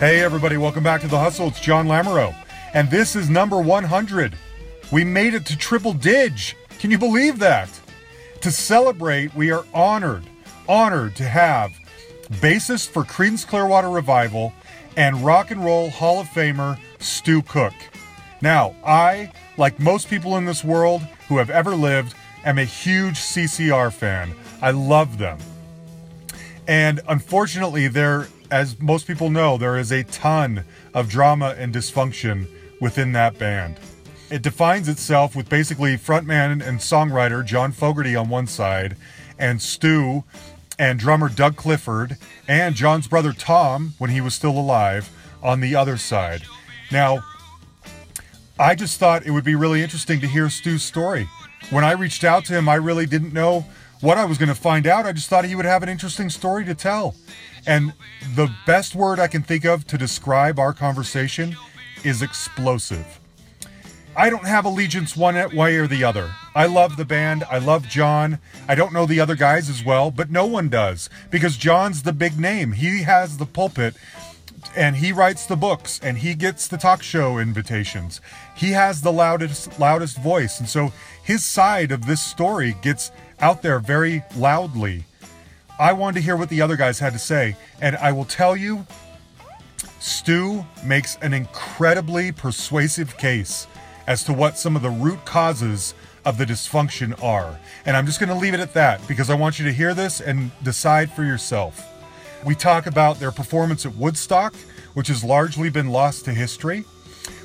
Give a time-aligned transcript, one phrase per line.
[0.00, 1.48] Hey, everybody, welcome back to The Hustle.
[1.48, 2.34] It's John Lamoureux,
[2.72, 4.34] and this is number 100.
[4.90, 6.32] We made it to triple dig.
[6.78, 7.68] Can you believe that?
[8.40, 10.24] To celebrate, we are honored,
[10.66, 11.72] honored to have
[12.40, 14.54] bassist for Creedence Clearwater Revival
[14.96, 17.74] and Rock and Roll Hall of Famer Stu Cook.
[18.40, 22.14] Now, I, like most people in this world who have ever lived,
[22.46, 24.34] am a huge CCR fan.
[24.62, 25.36] I love them.
[26.66, 32.48] And unfortunately, there, as most people know, there is a ton of drama and dysfunction
[32.80, 33.78] within that band.
[34.30, 38.96] It defines itself with basically frontman and songwriter John Fogerty on one side,
[39.38, 40.24] and Stu
[40.78, 42.16] and drummer Doug Clifford,
[42.48, 45.10] and John's brother Tom, when he was still alive,
[45.42, 46.42] on the other side.
[46.90, 47.22] Now,
[48.58, 51.28] I just thought it would be really interesting to hear Stu's story.
[51.70, 53.66] When I reached out to him, I really didn't know
[54.00, 55.06] what I was going to find out.
[55.06, 57.14] I just thought he would have an interesting story to tell.
[57.66, 57.92] And
[58.34, 61.56] the best word I can think of to describe our conversation
[62.04, 63.20] is explosive.
[64.16, 66.34] I don't have allegiance one way or the other.
[66.54, 67.44] I love the band.
[67.50, 68.38] I love John.
[68.68, 72.12] I don't know the other guys as well, but no one does because John's the
[72.12, 72.72] big name.
[72.72, 73.94] He has the pulpit
[74.76, 78.20] and he writes the books and he gets the talk show invitations.
[78.56, 80.92] He has the loudest loudest voice and so
[81.22, 85.04] his side of this story gets out there very loudly.
[85.80, 88.54] I wanted to hear what the other guys had to say and I will tell
[88.54, 88.86] you
[89.98, 93.66] Stu makes an incredibly persuasive case
[94.06, 95.94] as to what some of the root causes
[96.26, 97.58] of the dysfunction are.
[97.86, 99.94] And I'm just going to leave it at that because I want you to hear
[99.94, 101.86] this and decide for yourself.
[102.44, 104.54] We talk about their performance at Woodstock,
[104.92, 106.84] which has largely been lost to history.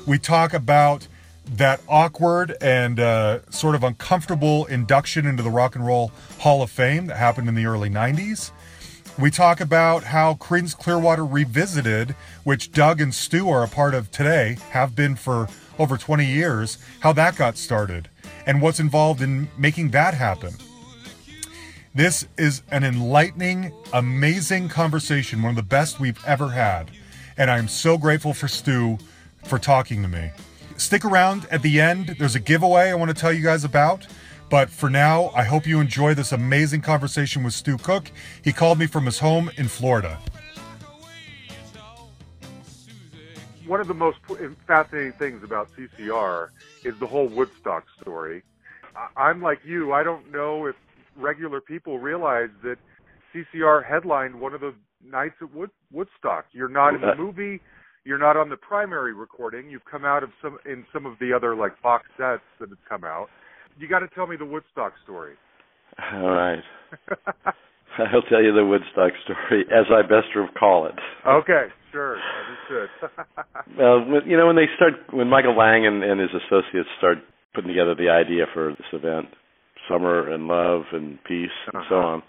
[0.06, 1.08] We talk about
[1.52, 6.70] that awkward and uh, sort of uncomfortable induction into the Rock and Roll Hall of
[6.70, 8.50] Fame that happened in the early 90s.
[9.18, 12.14] We talk about how Creedence Clearwater Revisited,
[12.44, 15.48] which Doug and Stu are a part of today, have been for
[15.78, 18.08] over 20 years, how that got started
[18.46, 20.54] and what's involved in making that happen.
[21.94, 26.90] This is an enlightening, amazing conversation, one of the best we've ever had.
[27.38, 28.98] And I'm so grateful for Stu
[29.44, 30.30] for talking to me.
[30.76, 32.16] Stick around at the end.
[32.18, 34.06] There's a giveaway I want to tell you guys about.
[34.48, 38.10] But for now, I hope you enjoy this amazing conversation with Stu Cook.
[38.42, 40.20] He called me from his home in Florida.
[43.66, 44.18] one of the most
[44.66, 46.48] fascinating things about CCR
[46.84, 48.42] is the whole Woodstock story.
[49.16, 49.92] I'm like you.
[49.92, 50.76] I don't know if
[51.16, 52.78] regular people realize that
[53.34, 56.46] CCR headlined one of the nights at Wood, Woodstock.
[56.52, 57.60] You're not in the uh, movie.
[58.06, 59.68] You're not on the primary recording.
[59.68, 62.78] You've come out of some in some of the other like box sets that have
[62.88, 63.26] come out.
[63.80, 65.34] You got to tell me the Woodstock story.
[66.14, 66.62] All right.
[67.98, 70.94] I'll tell you the Woodstock story as I best recall it.
[71.26, 72.16] Okay, sure,
[72.70, 73.10] understood.
[73.76, 77.18] well, you know when they start, when Michael Lang and, and his associates start
[77.56, 79.26] putting together the idea for this event,
[79.90, 81.88] summer and love and peace and uh-huh.
[81.88, 82.22] so on.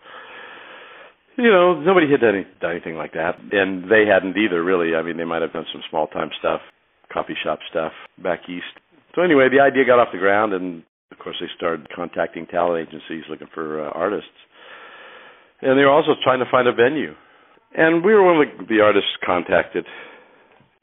[1.37, 4.63] You know, nobody had any, done anything like that, and they hadn't either.
[4.63, 6.61] Really, I mean, they might have done some small time stuff,
[7.13, 8.81] coffee shop stuff back east.
[9.15, 12.87] So anyway, the idea got off the ground, and of course, they started contacting talent
[12.87, 14.33] agencies looking for uh, artists
[15.61, 17.13] and they were also trying to find a venue.
[17.75, 19.85] And we were one of the, the artists contacted.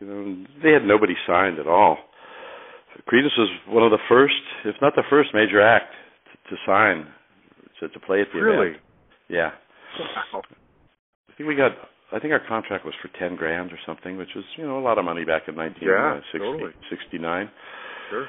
[0.01, 1.99] You know, they had nobody signed at all.
[3.09, 4.35] Creedence was one of the first,
[4.65, 5.93] if not the first, major act
[6.49, 7.07] to, to sign
[7.81, 8.69] to, to play at the really?
[8.69, 8.83] event.
[9.29, 9.51] Yeah.
[10.01, 10.43] Wow.
[11.29, 11.73] I think we got.
[12.13, 14.85] I think our contract was for ten grand or something, which was you know a
[14.85, 15.83] lot of money back in 1969.
[15.83, 16.73] Yeah, totally.
[18.11, 18.27] Sure.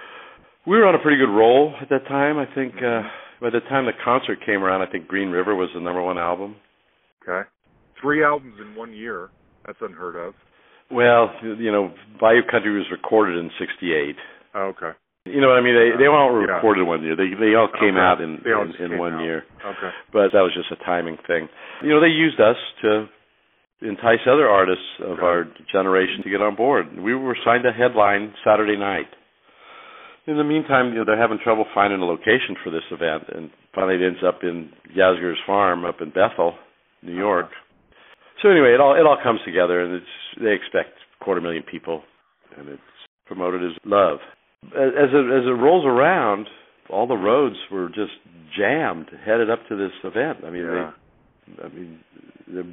[0.65, 2.37] We were on a pretty good roll at that time.
[2.37, 2.75] I think.
[2.81, 3.03] Uh,
[3.41, 6.17] by the time the concert came around, I think Green River was the number one
[6.17, 6.55] album.
[7.21, 7.47] Okay.
[8.01, 9.29] Three albums in one year.
[9.65, 10.33] That's unheard of.
[10.91, 14.15] Well, you know, Bayou Country was recorded in '68.
[14.53, 14.97] Oh, okay.
[15.25, 15.73] You know what I mean?
[15.73, 17.15] They they all were recorded in one year.
[17.15, 18.05] They they all came okay.
[18.05, 19.23] out in in, in one out.
[19.23, 19.43] year.
[19.65, 19.91] Okay.
[20.13, 21.49] But that was just a timing thing.
[21.81, 23.09] You know, they used us to
[23.81, 25.25] entice other artists of okay.
[25.25, 26.85] our generation to get on board.
[26.97, 29.09] We were signed to headline Saturday night
[30.27, 33.49] in the meantime, you know, they're having trouble finding a location for this event, and
[33.73, 36.55] finally it ends up in Yasgur's farm up in Bethel,
[37.03, 37.49] New York.
[38.41, 42.01] So anyway, it all it all comes together, and it's they expect quarter million people,
[42.57, 42.81] and it's
[43.27, 44.17] promoted as love.
[44.67, 46.47] As it, as it rolls around,
[46.89, 48.13] all the roads were just
[48.57, 50.39] jammed, headed up to this event.
[50.45, 50.91] I mean, yeah.
[51.57, 51.99] they, I mean,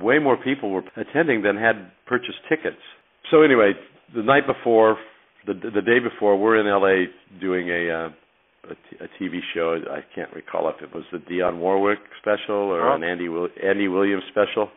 [0.01, 2.83] way more people were attending than had purchased tickets.
[3.31, 3.73] So anyway,
[4.15, 4.97] the night before,
[5.47, 7.11] the the day before we're in LA
[7.41, 8.11] doing a uh,
[8.71, 9.77] a, t- a TV show.
[9.91, 12.95] I can't recall if it was the Dionne Warwick special or oh.
[12.95, 14.71] an Andy Will- Andy Williams special.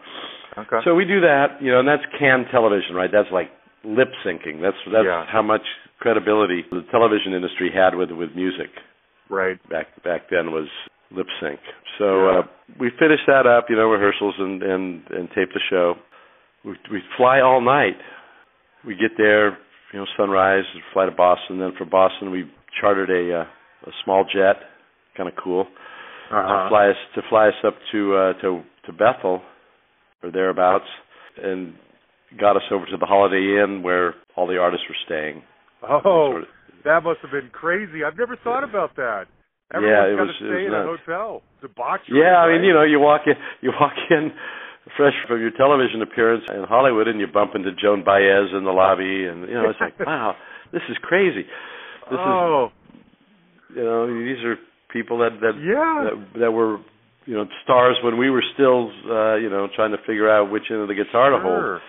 [0.58, 0.78] Okay.
[0.84, 3.10] So we do that, you know, and that's canned television, right?
[3.12, 3.50] That's like
[3.84, 4.62] lip syncing.
[4.62, 5.26] That's that's Yeah.
[5.28, 5.66] how much
[6.00, 8.70] credibility the television industry had with with music
[9.30, 9.58] right.
[9.70, 10.68] back back then was
[11.12, 11.60] lip sync.
[11.98, 12.40] So Yeah.
[12.40, 12.44] uh,
[12.80, 15.96] we finished that up, you know, rehearsals and and and tape the show.
[16.64, 17.98] We we fly all night.
[18.86, 19.58] We get there,
[19.94, 21.60] you know, sunrise, fly to Boston.
[21.60, 22.50] Then from Boston, we
[22.80, 23.46] chartered a uh,
[23.88, 24.58] a small jet,
[25.16, 25.66] kind of cool,
[26.30, 26.70] to Uh-huh.
[26.70, 29.42] fly us to fly us up to uh, to to Bethel
[30.24, 30.90] or thereabouts,
[31.42, 31.74] and
[32.40, 35.42] got us over to the Holiday Inn where all the artists were staying.
[35.88, 36.02] Oh,
[36.32, 36.50] Sort of-
[36.84, 38.04] that must have been crazy.
[38.04, 39.26] I've never thought about that.
[39.74, 41.00] Yeah, Everyone's it got was- to stay in a nuts.
[41.06, 41.42] hotel.
[41.62, 42.20] Debauchery.
[42.22, 44.32] Yeah, I mean, you know, you walk in, you walk in
[44.96, 48.72] fresh from your television appearance in Hollywood, and you bump into Joan Baez in the
[48.72, 50.36] lobby, and you know, it's like, wow,
[50.72, 51.42] this is crazy.
[52.12, 54.58] This oh, is, you know, these are
[54.94, 56.10] people that that yeah.
[56.14, 56.78] that, that were,
[57.26, 60.70] you know, stars when we were still, uh, you know, trying to figure out which
[60.70, 61.60] end of the guitar to hold.
[61.60, 61.82] Sure.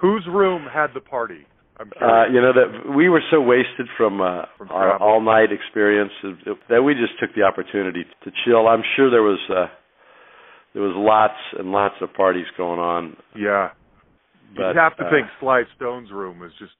[0.00, 1.44] Whose room had the party?
[1.78, 6.10] Uh, you know that we were so wasted from, uh, From our all night experience
[6.68, 8.66] that we just took the opportunity to chill.
[8.66, 9.66] I'm sure there was uh,
[10.74, 13.16] there was lots and lots of parties going on.
[13.36, 13.70] yeah.
[14.56, 16.72] But, You'd have to uh, think Sly Stone's room was just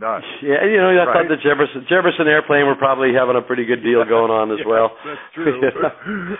[0.00, 0.24] nuts.
[0.42, 1.12] Yeah, you know, I Right.
[1.12, 4.58] thought the Jefferson Jefferson Airplane were probably having a pretty good deal going on as
[4.64, 4.96] Yeah, well.
[5.04, 6.36] That's true.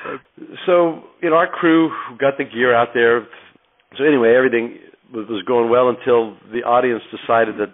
[0.67, 3.27] so you know, our crew got the gear out there.
[3.97, 4.79] So anyway, everything
[5.13, 7.69] was going well until the audience decided that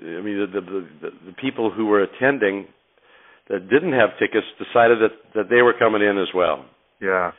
[0.00, 2.66] I mean, the, the the the people who were attending
[3.48, 6.64] that didn't have tickets decided that that they were coming in as well,
[7.00, 7.32] yeah.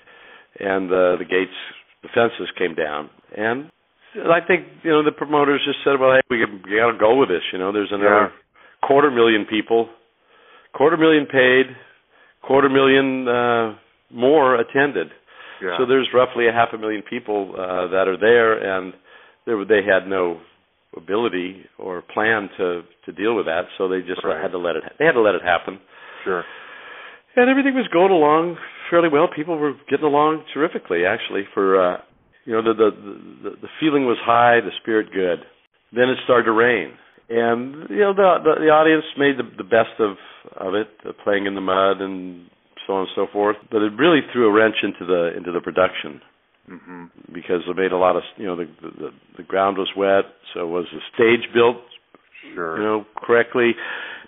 [0.59, 1.55] and uh, the gates,
[2.03, 3.71] the fences came down, and
[4.15, 7.15] I think you know the promoters just said, well, hey, we, we got to go
[7.15, 7.43] with this.
[7.53, 8.31] You know, there's another
[8.83, 9.89] quarter million people,
[10.73, 11.67] quarter million paid,
[12.41, 13.75] quarter million uh,
[14.11, 15.07] more attended.
[15.61, 15.77] Yeah.
[15.77, 18.93] So there's roughly a half a million people uh, that are there, and
[19.45, 20.39] they they had no
[20.97, 24.41] ability or plan to to deal with that, so they just Right.
[24.41, 25.79] had to let it they had to let it happen.
[26.23, 26.43] sure.
[27.35, 28.57] And everything was going along
[28.89, 29.27] fairly well.
[29.33, 31.43] People were getting along terrifically, actually.
[31.53, 31.97] For uh,
[32.45, 32.89] you know, the, the
[33.43, 35.39] the the feeling was high, the spirit good.
[35.93, 36.91] Then it started to rain,
[37.29, 40.17] and you know, the the, the audience made the the best of
[40.57, 42.49] of it, uh, playing in the mud and
[42.87, 43.57] so on and so forth.
[43.71, 46.19] But it really threw a wrench into the into the production
[46.69, 47.09] Mhm.
[47.33, 50.67] because they made a lot of you know the the, the ground was wet, so
[50.67, 51.77] was the stage built
[52.53, 52.77] Sure.
[52.77, 53.75] you know correctly,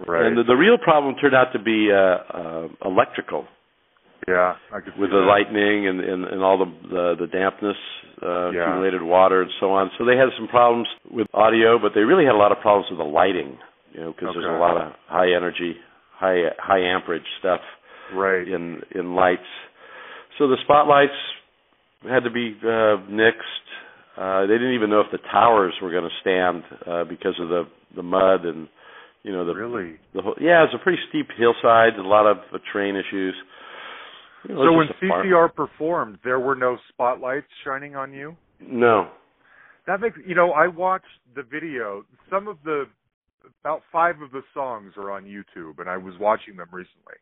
[0.08, 0.26] right.
[0.26, 3.46] and the, the real problem turned out to be uh, uh, electrical
[4.28, 4.54] yeah.
[4.72, 5.26] I could with the that.
[5.26, 7.78] lightning and, and and all the the, the dampness,
[8.22, 8.62] uh, Yeah.
[8.64, 9.90] accumulated water, and so on.
[9.98, 12.88] So they had some problems with audio, but they really had a lot of problems
[12.92, 13.58] with the lighting,
[13.94, 15.76] you know, because there's a lot of high energy,
[16.14, 17.62] high high amperage stuff
[18.14, 18.48] Right.
[18.48, 19.48] in in lights.
[20.38, 21.18] So the spotlights
[22.10, 23.68] had to be uh, nixed.
[24.18, 27.50] Uh, they didn't even know if the towers were going to stand uh, because of
[27.50, 27.64] the
[27.96, 28.68] the mud and
[29.24, 29.96] you know the really.
[30.14, 33.36] the whole, yeah, it's a pretty steep hillside, a lot of uh, terrain issues.
[34.48, 34.88] You know, So when.
[35.02, 38.36] CCR performed, there were no spotlights shining on you.
[38.60, 39.10] no,
[39.88, 40.52] That makes you know.
[40.52, 41.06] I watched
[41.36, 42.04] the video.
[42.30, 42.86] Some of the
[43.64, 47.16] about five of the songs are on YouTube, and I was watching them recently,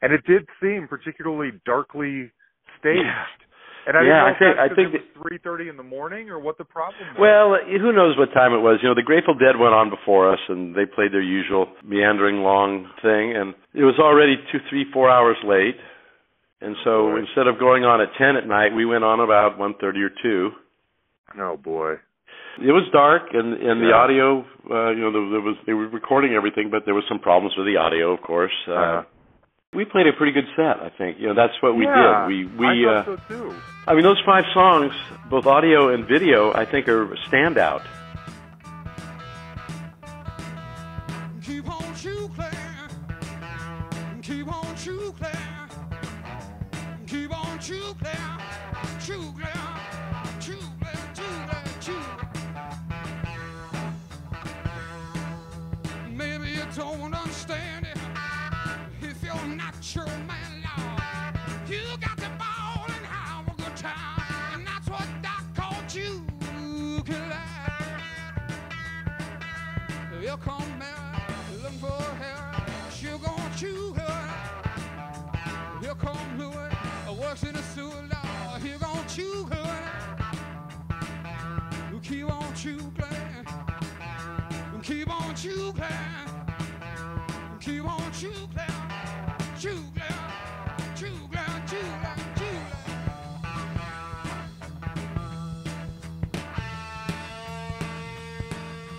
[0.00, 2.30] and it did seem particularly darkly
[2.80, 3.00] staged.
[3.04, 3.24] Yeah.
[3.86, 6.38] And I Yeah, I think- I think it was three thirty in the morning or
[6.38, 7.18] what the problem was.
[7.18, 8.80] Well, who knows what time it was?
[8.82, 12.42] You know, the Grateful Dead went on before us, and they played their usual meandering
[12.42, 15.76] long thing, and it was already two, three, four hours late.
[16.60, 19.74] And so instead of going on at ten at night, we went on about one
[19.74, 20.52] thirty or two.
[21.40, 21.98] oh boy.
[22.60, 23.94] It was dark, and and the Yeah.
[23.96, 27.18] audio, uh, you know, there, there was they were recording everything, but there was some
[27.18, 28.52] problems with the audio, of course.
[28.68, 29.02] Uh, Uh-huh.
[29.74, 31.18] We played a pretty good set, I think.
[31.18, 32.28] You know, that's what we yeah, did.
[32.28, 33.56] We we I uh, thought so too.
[33.86, 34.92] I mean, those five songs,
[35.28, 37.82] both audio and video, I think are a standout.
[41.42, 41.82] Keep on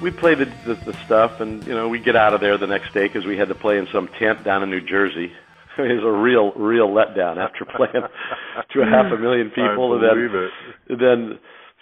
[0.04, 2.68] we play the, the the stuff, and you know we get out of there the
[2.68, 5.32] next day because we had to play in some tent down in New Jersey.
[5.76, 8.06] It was a real real letdown after playing
[8.74, 10.50] to a half a million people, I and then
[10.86, 11.00] it.
[11.02, 11.40] then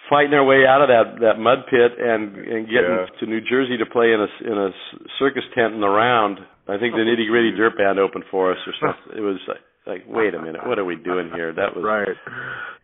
[0.08, 3.12] fighting our way out of that that mud pit and and getting Yeah.
[3.20, 4.70] to New Jersey to play in a in a
[5.18, 6.38] circus tent in the round.
[6.68, 9.12] I think the Nitty Gritty Dirt Band opened for us or something.
[9.12, 11.52] It was like, like wait a minute, what are we doing here?
[11.52, 12.08] That was Right.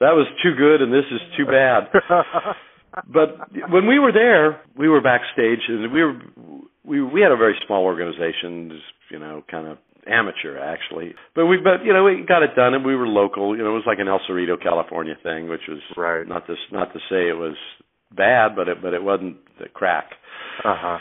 [0.04, 1.88] that was too good, and this is too bad.
[3.06, 3.36] But
[3.70, 6.18] when we were there, we were backstage, and we were
[6.84, 11.14] we we had a very small organization, you know, kind of amateur actually.
[11.34, 13.56] But we but you know we got it done, and we were local.
[13.56, 16.26] You know, it was like an El Cerrito, California thing, which was Right.
[16.26, 17.56] not to not to say it was
[18.14, 20.12] bad, but it but it wasn't the crack.
[20.64, 20.98] uh huh.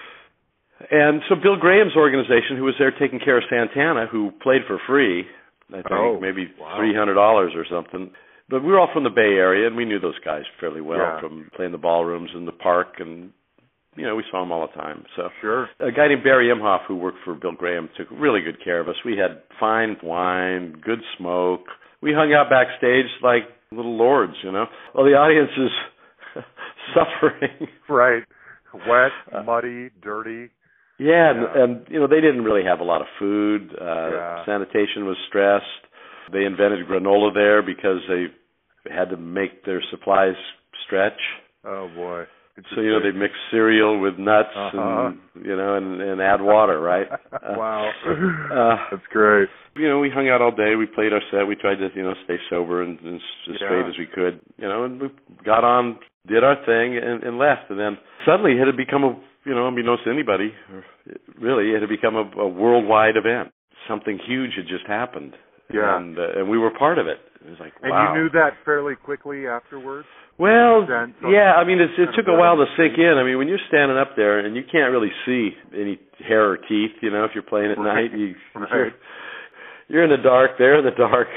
[0.92, 4.78] And so Bill Graham's organization, who was there taking care of Santana, who played for
[4.86, 5.26] free,
[5.70, 6.78] I think Oh, maybe wow.
[6.78, 8.12] three hundred dollars or something.
[8.50, 11.00] But we were all from the Bay Area, and we knew those guys fairly well
[11.00, 11.20] Yeah.
[11.20, 13.32] from playing the ballrooms in the park, and
[13.96, 15.06] you know we saw them all the time.
[15.16, 15.70] So Sure.
[15.80, 18.88] a guy named Barry Imhoff, who worked for Bill Graham, took really good care of
[18.88, 18.96] us.
[19.04, 21.68] We had fine wine, good smoke.
[22.02, 24.68] We hung out backstage like little lords, you know.
[24.94, 25.72] Well, the audience is
[26.94, 27.68] suffering.
[27.90, 28.24] Right.
[28.88, 30.50] Wet, Uh, muddy, dirty.
[31.00, 33.76] Yeah, and, and you know they didn't really have a lot of food.
[33.80, 34.46] Uh, Yeah.
[34.46, 35.66] Sanitation was stressed.
[36.32, 38.26] They invented granola there because they
[38.94, 40.36] had to make their supplies
[40.86, 41.20] stretch.
[41.66, 42.24] Oh boy.
[42.74, 45.12] So you know they mix cereal with nuts Uh-huh.
[45.36, 47.08] and you know and, and add water, right?
[47.56, 47.92] Wow.
[48.06, 49.48] uh, That's great.
[49.76, 50.76] you know we hung out all day.
[50.76, 51.46] We played our set.
[51.48, 54.40] We tried to you know stay sober and, and as straight as we could.
[54.58, 55.08] You know, and we
[55.46, 57.70] got on, did our thing, and, and left.
[57.70, 59.16] And then suddenly it had become a
[59.46, 60.52] you know unbeknownst to anybody,
[61.40, 63.52] really it had become a, a worldwide event.
[63.88, 65.34] Something huge had just happened.
[65.74, 65.98] Yeah.
[65.98, 67.18] And uh, and we were part of it.
[67.46, 68.14] It was like And wow.
[68.16, 70.08] you knew that fairly quickly afterwards?
[70.40, 70.86] Well,
[71.26, 71.58] yeah.
[71.58, 73.18] I mean, it's, it took a while to sink in.
[73.18, 76.58] I mean, when you're standing up there and you can't really see any hair or
[76.58, 78.12] teeth, you know, if you're playing at Right.
[78.12, 78.70] night, you, Right.
[78.72, 78.92] you're,
[79.88, 80.52] you're in the dark.
[80.60, 81.28] They're in the dark.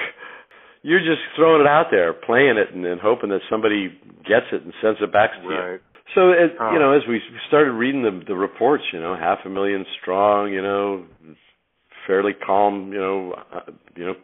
[0.82, 3.88] You're just throwing it out there, playing it, and, and hoping that somebody
[4.28, 5.78] gets it and sends it back to you.
[6.14, 6.72] So, as, Oh.
[6.72, 10.52] you know, as we started reading the the reports, you know, half a million strong,
[10.52, 11.04] you know,
[12.06, 13.60] fairly calm, you know, uh,
[13.96, 14.14] you know,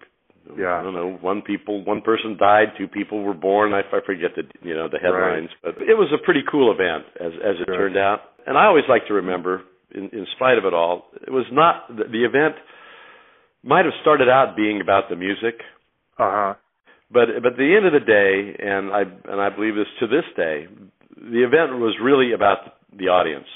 [0.56, 0.78] Yeah.
[0.78, 3.72] I don't know, one people, one person died, two people were born.
[3.74, 7.04] I, I forget the you know the headlines, but it was a pretty cool event
[7.20, 7.76] as as it Sure.
[7.78, 8.20] turned out.
[8.46, 11.88] And I always like to remember, in, in spite of it all, it was not
[11.88, 12.54] the, the event
[13.64, 15.56] might have started out being about the music,
[16.18, 16.54] Uh huh.
[17.10, 19.02] but but at the end of the day, and I
[19.32, 20.68] and I believe this to this day,
[21.16, 22.58] the event was really about
[22.96, 23.48] the audience,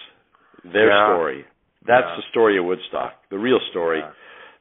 [0.65, 1.07] their Yeah.
[1.15, 1.45] story.
[1.87, 2.17] That's Yeah.
[2.17, 4.01] the story of Woodstock, the real story.
[4.01, 4.11] Yeah.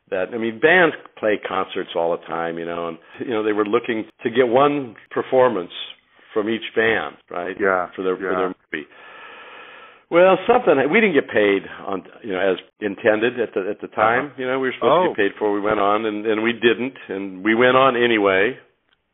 [0.10, 3.54] That I mean, bands play concerts all the time, you know, and you know they
[3.54, 5.72] were looking to get one performance
[6.34, 7.56] from each band, right?
[7.60, 8.88] Yeah, For their for their movie.
[10.10, 13.88] Well, something we didn't get paid on, you know, as intended at the at the
[13.90, 14.32] time.
[14.38, 15.14] You know, we were supposed to Oh.
[15.14, 18.58] get paid before we went on, and and we didn't, and we went on anyway.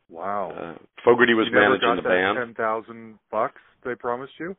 [0.09, 0.53] Wow.
[0.55, 2.37] Uh, Fogerty was you managing the band.
[2.37, 4.55] ten thousand bucks they promised you?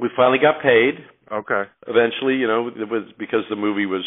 [0.00, 0.94] We finally got paid.
[1.30, 1.62] Okay.
[1.86, 4.04] Eventually, you know, it was because the movie was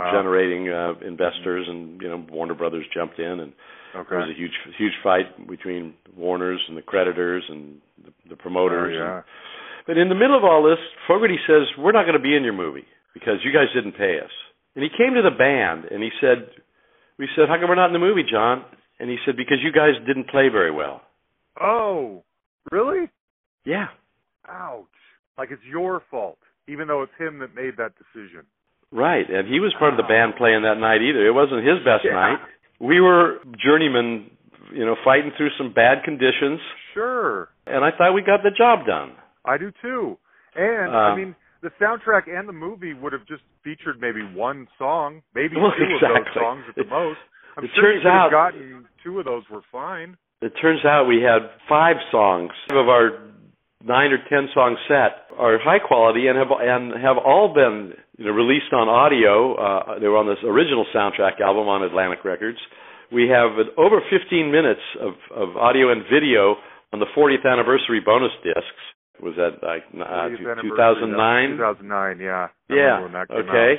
[0.00, 0.12] Oh.
[0.12, 3.52] generating uh, investors, and you know, Warner Brothers jumped in, and
[3.92, 8.94] there was a huge huge fight between Warner's and the creditors and the, the promoters.
[8.96, 9.22] Oh, and- yeah.
[9.88, 12.44] but in the middle of all this, Fogerty says, "We're not going to be in
[12.44, 14.30] your movie because you guys didn't pay us."
[14.76, 16.46] And he came to the band and he said,
[17.18, 18.64] "We said, how come we're not in the movie, John?"
[19.00, 21.02] And he said, "Because you guys didn't play very well."
[21.60, 22.22] Oh,
[22.70, 23.08] really?
[23.64, 23.88] Yeah.
[24.48, 24.84] Ouch.
[25.38, 28.42] Like it's your fault, even though it's him that made that decision.
[28.90, 31.26] Right, and he was part of the band playing that night either.
[31.26, 32.12] It wasn't his best Yeah.
[32.14, 32.38] night.
[32.80, 34.30] We were journeymen,
[34.72, 36.60] you know, fighting through some bad conditions,
[36.94, 37.48] Sure.
[37.66, 39.12] and I thought we got the job done.
[39.44, 40.18] I do too.
[40.56, 44.66] And I Uh, mean, the soundtrack and the movie would have just featured maybe one
[44.78, 47.20] song, maybe Well, two of those songs at the most.
[47.56, 50.16] I'm it sure you turns have out- gotten two of those were fine.
[50.40, 53.10] It turns out we had five songs of our
[53.84, 58.24] nine or ten song set are high quality and have and have all been you
[58.26, 59.54] know released on audio.
[59.54, 62.58] Uh, they were on this original soundtrack album on Atlantic Records.
[63.10, 66.56] We have over 15 minutes of, of audio and video
[66.92, 68.82] on the 40th anniversary bonus discs.
[69.22, 70.28] Was that like uh,
[70.60, 71.56] 2009?
[71.56, 72.48] 2009, yeah.
[72.70, 73.00] I Yeah.
[73.00, 73.72] remember when that came Okay.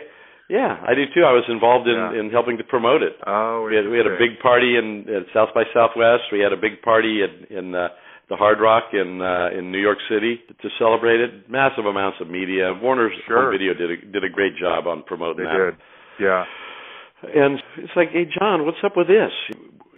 [0.50, 1.22] Yeah, I do too.
[1.22, 2.20] I was involved in Yeah.
[2.20, 3.14] in helping to promote it.
[3.28, 6.24] Oh, We had we had a big party in, in South by Southwest.
[6.32, 7.90] We had a big party in in uh,
[8.30, 11.50] the Hard Rock in uh, in New York City to celebrate it.
[11.50, 12.74] Massive amounts of media.
[12.82, 13.52] Warner's Sure.
[13.52, 15.72] Video did a, did a great job on promoting They that.
[15.72, 16.24] did.
[16.26, 16.44] Yeah.
[17.36, 19.32] And it's like, hey John, what's up with this?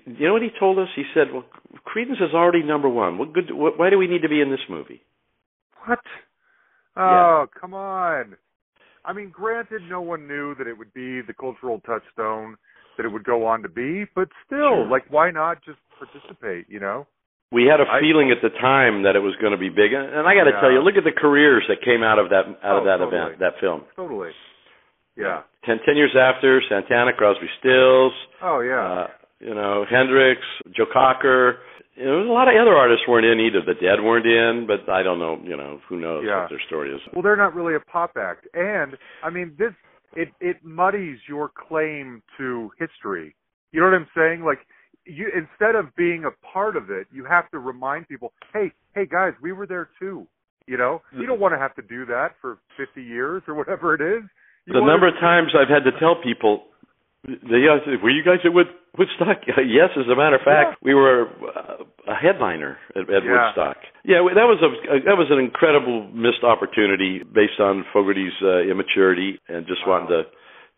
[0.05, 0.87] You know what he told us?
[0.95, 1.45] He said, "Well,
[1.85, 3.17] Creedence is already number one.
[3.19, 3.51] What good?
[3.51, 5.01] What, why do we need to be in this movie?"
[5.85, 5.99] What?
[6.97, 8.35] Oh, come on.
[9.05, 12.55] I mean, granted, no one knew that it would be the cultural touchstone
[12.97, 14.87] that it would go on to be, but still, Sure.
[14.87, 16.65] like, why not just participate?
[16.69, 17.07] You know?
[17.51, 19.91] We had a I- feeling at the time that it was going to be big,
[19.93, 20.61] and and I got to Yeah.
[20.61, 22.97] tell you, look at the careers that came out of that out of Oh, that
[22.99, 23.17] totally.
[23.17, 23.83] event, that film.
[23.95, 24.31] Totally.
[25.17, 25.41] Yeah.
[25.65, 28.79] Ten, ten years after, Santana, Crosby, Stills, Oh yeah.
[28.91, 29.07] uh,
[29.39, 30.41] you know, Hendrix,
[30.71, 31.59] Joe Cocker.
[31.95, 33.61] You know, a lot of other artists weren't in either.
[33.61, 35.39] The Dead weren't in, but I don't know.
[35.43, 36.41] You know, who knows Yeah.
[36.41, 37.01] what their story is.
[37.13, 39.73] Well, they're not really a pop act, and I mean this
[40.15, 43.35] it it muddies your claim to history.
[43.73, 44.43] You know what I'm saying?
[44.45, 44.59] Like
[45.11, 49.05] you instead of being a part of it, you have to remind people, hey, hey
[49.05, 50.27] guys, we were there too.
[50.67, 53.93] You know, you don't want to have to do that for 50 years or whatever
[53.93, 54.23] it is.
[54.65, 56.63] You the number of times I've had to tell people,
[57.25, 57.65] they
[58.01, 59.41] were you guys at Woodstock?
[59.67, 63.45] yes, as a matter of fact, we were uh, a headliner at, at Yeah.
[63.45, 63.77] Woodstock.
[64.05, 64.69] Yeah, that was a
[65.05, 69.99] that was an incredible missed opportunity based on Fogerty's uh, immaturity and just Wow.
[69.99, 70.23] wanting to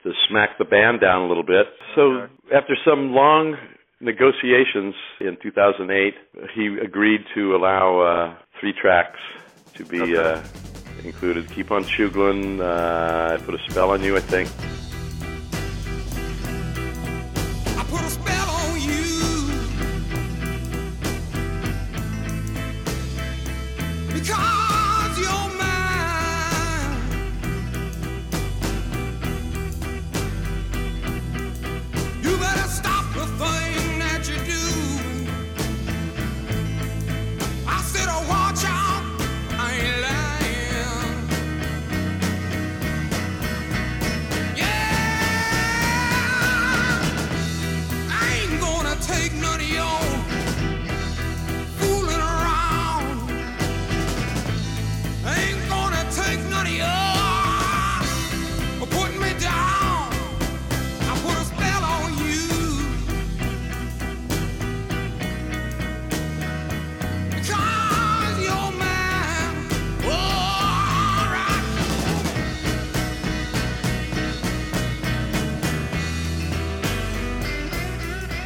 [0.10, 1.68] to smack the band down a little bit.
[1.96, 2.34] So Okay.
[2.56, 3.56] after some long
[4.00, 6.16] negotiations in 2008,
[6.54, 9.20] he agreed to allow uh, three tracks
[9.76, 10.02] to be.
[10.02, 10.15] Okay.
[10.17, 10.44] Uh,
[11.04, 14.50] included Keep on Chooglin, uh, I Put a Spell on You, I think.
[17.86, 18.33] I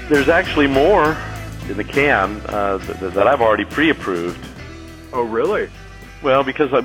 [0.09, 1.17] There's actually more
[1.69, 4.39] in the can uh, th- that I've already pre-approved.
[5.13, 5.69] Oh really?
[6.23, 6.79] Well, because I,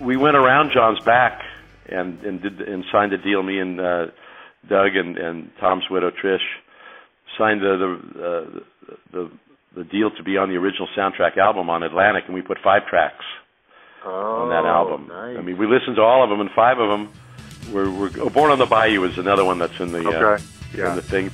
[0.00, 1.42] we went around John's back
[1.88, 3.42] and and did and signed a deal.
[3.42, 4.06] Me and uh,
[4.68, 6.38] Doug and, and Tom's widow Trish
[7.38, 9.30] signed the the, uh, the
[9.76, 12.86] the deal to be on the original soundtrack album on Atlantic, and we put five
[12.86, 13.24] tracks
[14.04, 15.08] Oh, on that album.
[15.08, 15.36] Nice.
[15.36, 17.12] I mean, we listened to all of them, and five of them
[17.70, 20.42] were, were oh, Born on the Bayou is another one that's in the uh, okay.
[20.90, 21.30] in the thing.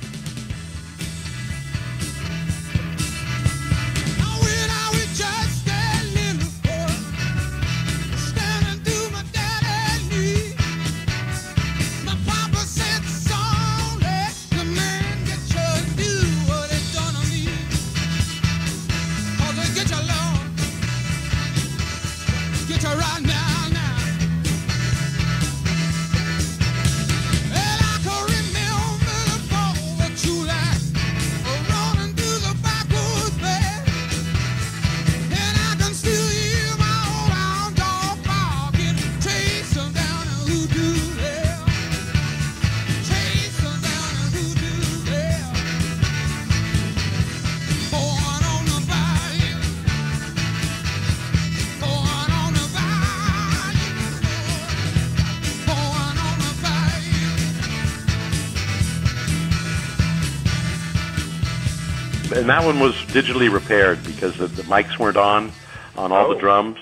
[62.67, 65.51] One was digitally repaired because the, the mics weren't on
[65.95, 66.33] on all Oh.
[66.33, 66.77] the drums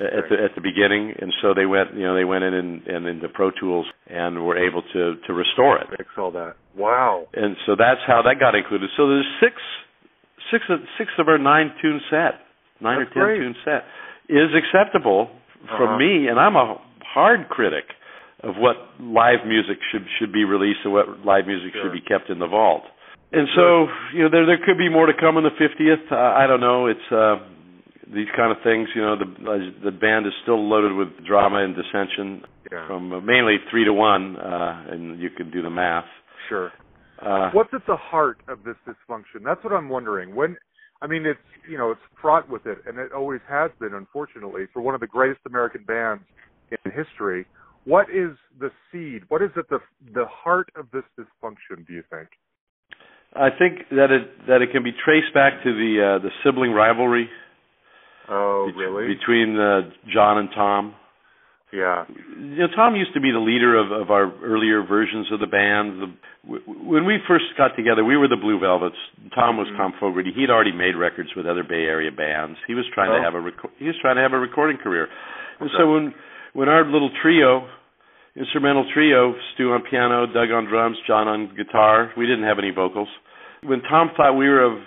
[0.00, 2.86] at the at the beginning, and so they went you know they went in and,
[2.86, 6.54] and into Pro Tools and were able to to restore it, Fix all that.
[6.76, 7.26] Wow.
[7.34, 8.90] and so that's how that got included.
[8.96, 9.54] So there's six
[10.50, 12.40] six of six of our nine tune set,
[12.80, 13.38] nine That's or ten great.
[13.38, 13.84] tune set
[14.28, 15.30] is acceptable
[15.76, 15.98] from Uh-huh.
[15.98, 16.76] me, and I'm a
[17.14, 17.84] hard critic
[18.42, 21.82] of what live music should should be released and what live music Sure.
[21.84, 22.82] should be kept in the vault.
[23.30, 26.10] And so, you know, there there could be more to come on the 50th.
[26.10, 26.86] Uh, I don't know.
[26.86, 27.36] It's uh,
[28.12, 28.88] these kind of things.
[28.94, 32.86] You know, the the band is still loaded with drama and dissension Yeah.
[32.86, 36.06] from uh, mainly three to one, uh, and you can do the math.
[36.48, 36.72] Sure.
[37.20, 39.42] Uh, What's at the heart of this dysfunction?
[39.44, 40.34] That's what I'm wondering.
[40.34, 40.56] When
[41.02, 41.38] I mean it's
[41.68, 45.00] you know, it's fraught with it and it always has been unfortunately for one of
[45.00, 46.22] the greatest American bands
[46.70, 47.44] in history.
[47.84, 49.22] What is the seed?
[49.28, 49.80] What is at the
[50.14, 52.28] the heart of this dysfunction, do you think?
[53.34, 56.72] I think that it that it can be traced back to the uh, the sibling
[56.72, 57.28] rivalry
[58.28, 59.14] Oh, bet- really?
[59.14, 60.94] Between uh, John and Tom.
[61.72, 62.04] Yeah.
[62.38, 65.46] You know, Tom used to be the leader of, of our earlier versions of the
[65.46, 66.00] band.
[66.00, 66.08] The,
[66.48, 68.96] w- when we first got together, we were the Blue Velvets.
[69.34, 69.76] Tom was Mhm.
[69.76, 70.32] Tom Fogerty.
[70.34, 72.58] He'd already made records with other Bay Area bands.
[72.66, 73.16] He was trying Oh.
[73.16, 75.08] to have a reco- he was trying to have a recording career.
[75.60, 75.78] And Okay.
[75.78, 76.14] so when
[76.54, 77.68] when our little trio,
[78.38, 82.70] instrumental trio, Stu on piano, Doug on drums, John on guitar, we didn't have any
[82.70, 83.08] vocals.
[83.62, 84.78] When Tom thought we were of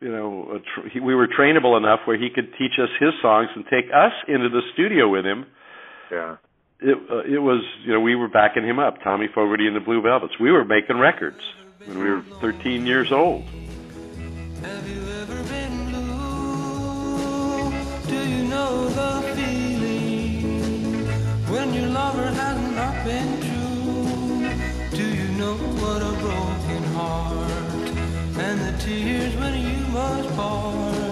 [0.00, 3.12] you know, a tr- he, we were trainable enough where he could teach us his
[3.22, 5.46] songs and take us into the studio with him
[6.12, 6.36] Yeah.
[6.80, 9.80] it uh, it was you know we were backing him up tommy fogerty and the
[9.80, 11.40] blue velvets we were making records
[11.86, 13.42] when we were 13 years old
[14.62, 17.70] Have you ever been blue?
[18.06, 19.15] Do you know the feeling
[21.48, 24.96] when your lover has not been true?
[24.96, 27.86] Do you know what a broken heart
[28.38, 31.05] and the tears when you must part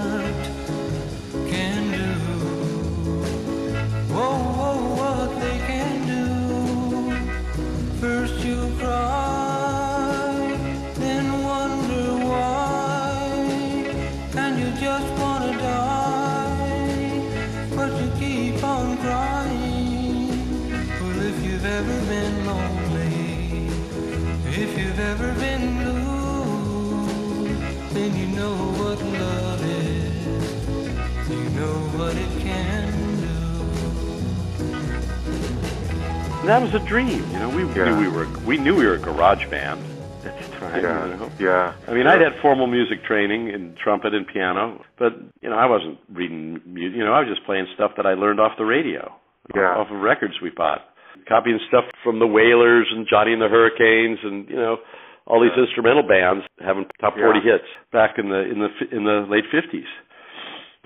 [36.45, 37.89] and that was a dream you know we Yeah.
[37.89, 39.81] knew we were we knew we were a garage band
[40.27, 41.07] at the time Yeah.
[41.07, 41.73] you know Yeah.
[41.89, 45.65] I mean, I'd had formal music training in trumpet and piano, but you know, I
[45.67, 46.97] wasn't reading music.
[46.99, 49.11] You know, I was just playing stuff that I learned off the radio,
[49.55, 49.75] Yeah.
[49.77, 50.83] off of records we bought,
[51.29, 54.81] copying stuff from the Wailers and Johnny and the Hurricanes, and you know,
[55.27, 55.65] all these Yeah.
[55.65, 57.53] instrumental bands having top 40 Yeah.
[57.53, 59.89] hits back in the in the in the late 50s.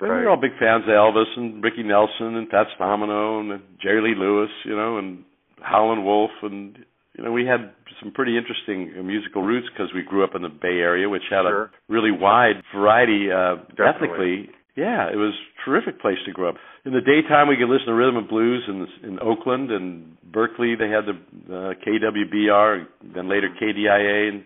[0.01, 3.61] And we were all big fans of Elvis and Ricky Nelson and Fats Domino and
[3.81, 5.25] Jerry Lee Lewis, you know, and
[5.63, 6.79] Howlin' Wolf, and
[7.17, 10.49] you know, we had some pretty interesting musical roots because we grew up in the
[10.49, 11.65] Bay Area, which had Sure.
[11.65, 13.85] a really wide variety uh, Definitely.
[13.89, 14.51] ethnically.
[14.77, 16.55] Yeah, it was a terrific place to grow up.
[16.85, 20.77] In the daytime, we could listen to rhythm and blues in in Oakland and Berkeley.
[20.77, 21.17] They had the
[21.53, 24.45] uh, KWBR, then later KDIA in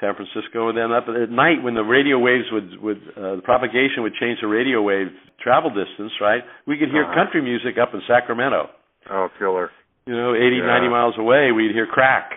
[0.00, 3.42] San Francisco, and then up at night when the radio waves would would uh, the
[3.44, 5.06] propagation would change the radio wave
[5.40, 6.10] travel distance.
[6.20, 7.14] Right, we could hear Uh-huh.
[7.14, 8.70] country music up in Sacramento.
[9.08, 9.70] Oh, killer.
[10.06, 10.66] You know, 80, Yeah.
[10.66, 12.30] 90 miles away, we'd hear crack.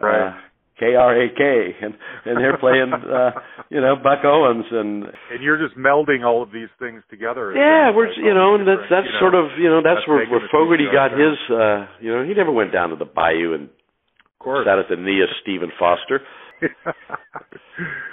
[0.00, 0.28] Right.
[0.28, 0.32] Uh,
[0.78, 1.92] K R A K, and
[2.24, 3.32] and they're playing, uh,
[3.68, 7.52] you know, Buck Owens, and and you're just melding all of these things together.
[7.54, 10.08] yeah, we're Like, you know, and that's that's you sort of you know that's that's
[10.08, 13.52] where where Fogerty got his, uh, you know, he never went down to the bayou
[13.52, 14.64] and Of course.
[14.64, 16.22] sat at the knee of Stephen Foster,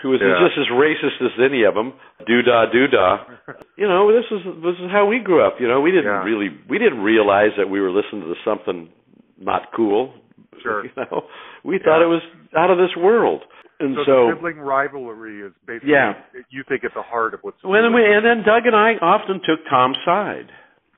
[0.02, 0.40] who was Yeah.
[0.48, 1.94] just as racist as any of them.
[2.26, 3.20] Doo dah, doo dah.
[3.76, 5.60] You know, this is this is how we grew up.
[5.60, 6.24] You know, we didn't Yeah.
[6.24, 8.90] really we didn't realize that we were listening to something
[9.40, 10.14] not cool.
[10.62, 10.86] Sure.
[10.86, 11.26] You know,
[11.64, 12.22] we thought it was
[12.56, 13.44] out of this world,
[13.80, 16.14] and so, so sibling rivalry is basically Yeah.
[16.50, 18.96] you think at the heart of what's Well, and, we, and then Doug and I
[19.02, 20.50] often took Tom's side.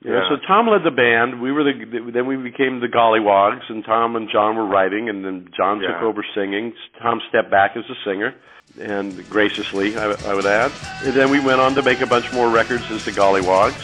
[0.04, 0.30] You know, Yeah.
[0.30, 1.42] so Tom led the band.
[1.42, 5.26] We were the then we became the Golliwogs, and Tom and John were writing, and
[5.26, 6.74] then John took over singing.
[7.02, 8.34] Tom stepped back as a singer,
[8.80, 10.72] and graciously, I, I would add.
[11.04, 13.76] And then we went on to make a bunch more records as the Golliwogs.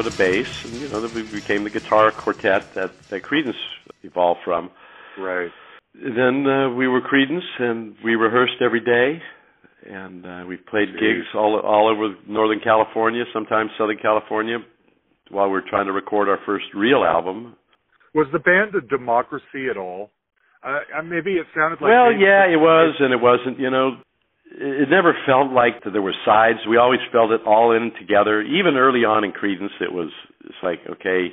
[0.00, 3.52] Piano to bass, and you know, then we became the guitar quartet that, that Creedence
[4.02, 4.70] evolved from.
[5.18, 5.50] right.
[5.94, 9.20] Then uh, we were Creedence, and we rehearsed every day,
[9.90, 11.00] and uh, we played Jeez.
[11.00, 14.58] gigs all all over Northern California, sometimes Southern California,
[15.30, 17.56] while we were trying to record our first real album.
[18.14, 20.10] Was the band a democracy at all?
[20.62, 23.58] Uh, uh, maybe it sounded like well, yeah, it was, and it wasn't.
[23.58, 23.96] You know,
[24.50, 26.58] it never felt like that there were sides.
[26.68, 28.42] We always felt it all in together.
[28.42, 30.10] Even early on in Creedence, it was
[30.44, 31.28] it's like okay,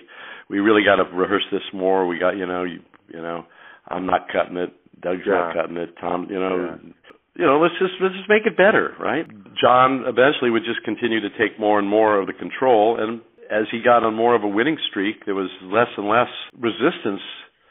[0.50, 2.08] we really got to rehearse this more.
[2.08, 3.46] We got you know you, you know
[3.88, 4.74] I'm not cutting it.
[5.02, 5.34] Doug's Yeah.
[5.34, 5.96] not cutting it.
[6.00, 6.78] Tom, you know.
[6.84, 6.92] Yeah.
[7.38, 9.26] You know, let's just let's just make it better, right?
[9.62, 13.66] John eventually would just continue to take more and more of the control, and as
[13.72, 17.22] he got on more of a winning streak, there was less and less resistance.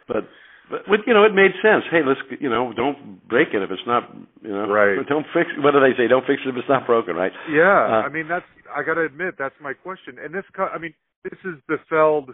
[0.06, 0.28] But
[0.70, 1.84] but you know, it made sense.
[1.90, 4.10] Hey, let's you know, don't break it if it's not
[4.42, 4.98] you know, Right.
[5.08, 5.50] Don't fix.
[5.58, 6.08] What do they say?
[6.08, 7.32] Don't fix it if it's not broken, right?
[7.50, 10.16] Yeah, Uh, I mean that's I got to admit that's my question.
[10.22, 12.30] And this, I mean, this has befelled,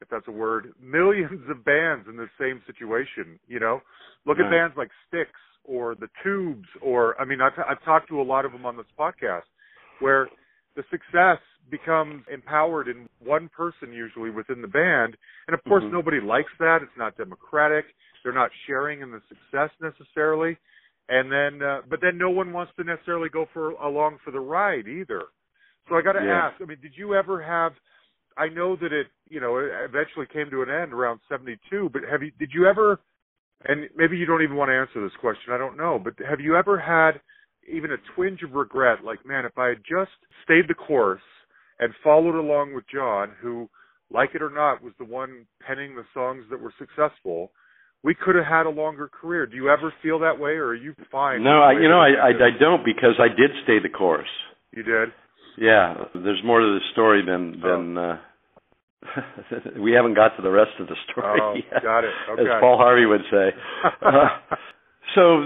[0.00, 3.38] if that's a word, millions of bands in the same situation.
[3.46, 3.80] You know,
[4.26, 5.30] look at bands like Styx
[5.64, 8.76] or the Tubes, or I mean, I've, I've talked to a lot of them on
[8.76, 9.46] this podcast,
[10.00, 10.28] where
[10.76, 11.38] the success
[11.70, 15.92] becomes empowered in one person usually within the band, and of course Mhm.
[15.92, 16.82] nobody likes that.
[16.82, 17.94] It's not democratic.
[18.22, 20.58] They're not sharing in the success necessarily
[21.08, 24.40] and then uh, but then no one wants to necessarily go for along for the
[24.40, 25.22] ride either.
[25.88, 26.46] So I got to Yeah.
[26.46, 26.60] ask.
[26.60, 27.72] I mean, did you ever have?
[28.36, 32.02] I know that it you know it eventually came to an end around '72, but
[32.04, 32.30] have you?
[32.38, 32.98] Did you ever?
[33.64, 35.52] And maybe you don't even want to answer this question.
[35.52, 37.20] I don't know, but have you ever had
[37.68, 39.04] even a twinge of regret?
[39.04, 40.10] Like, man, if I had just
[40.42, 41.22] stayed the course
[41.78, 43.68] and followed along with John, who,
[44.10, 47.50] like it or not, was the one penning the songs that were successful
[48.04, 49.46] we could have had a longer career.
[49.46, 51.42] Do you ever feel that way, or are you fine?
[51.42, 54.28] No, I, you know, I, I I don't because I did stay the course.
[54.72, 55.10] You did.
[55.56, 58.18] Yeah, there's more to the story than than uh
[59.80, 62.12] we haven't got to the rest of the story Oh, yet, got it.
[62.30, 62.42] Okay.
[62.42, 63.50] as Paul Harvey would say.
[64.00, 64.28] Uh,
[65.14, 65.42] so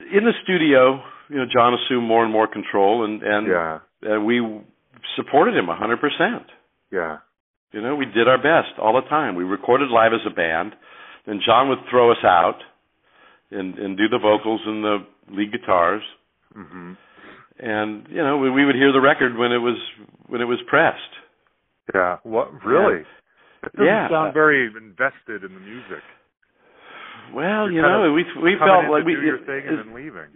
[0.00, 3.78] in the studio, you know, John assumed more and more control, and and yeah,
[4.16, 4.40] uh, we
[5.16, 6.44] supported him a 100%.
[6.92, 7.18] yeah,
[7.72, 9.34] You know, we did our best all the time.
[9.34, 10.74] We recorded live as a band.
[11.26, 12.58] Then John would throw us out
[13.50, 14.96] and and do the vocals and the
[15.30, 16.02] lead guitars.
[16.54, 16.92] hmm
[17.58, 19.78] And you know, we, we would hear the record when it was
[20.26, 21.14] when it was pressed.
[21.94, 22.18] yeah.
[22.22, 23.02] What really?
[23.62, 24.08] That doesn't Yeah.
[24.10, 26.02] sound very invested in the music.
[27.32, 29.94] Well, You're you know, we we felt like we your it- thing it- and then
[29.94, 30.30] leaving.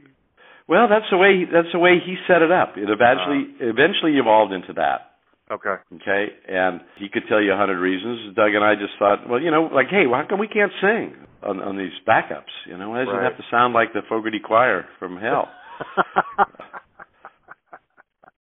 [0.68, 2.74] Well, that's the way that's the way he set it up.
[2.76, 5.12] It eventually eventually evolved into that.
[5.50, 5.76] Okay.
[5.96, 8.34] Okay, and he could tell you a hundred reasons.
[8.36, 11.14] Doug and I just thought, well, you know, like, hey, how come we can't sing
[11.42, 12.52] on on these backups?
[12.66, 13.22] You know, why does Right.
[13.24, 15.48] it have to sound like the Fogerty Choir from hell?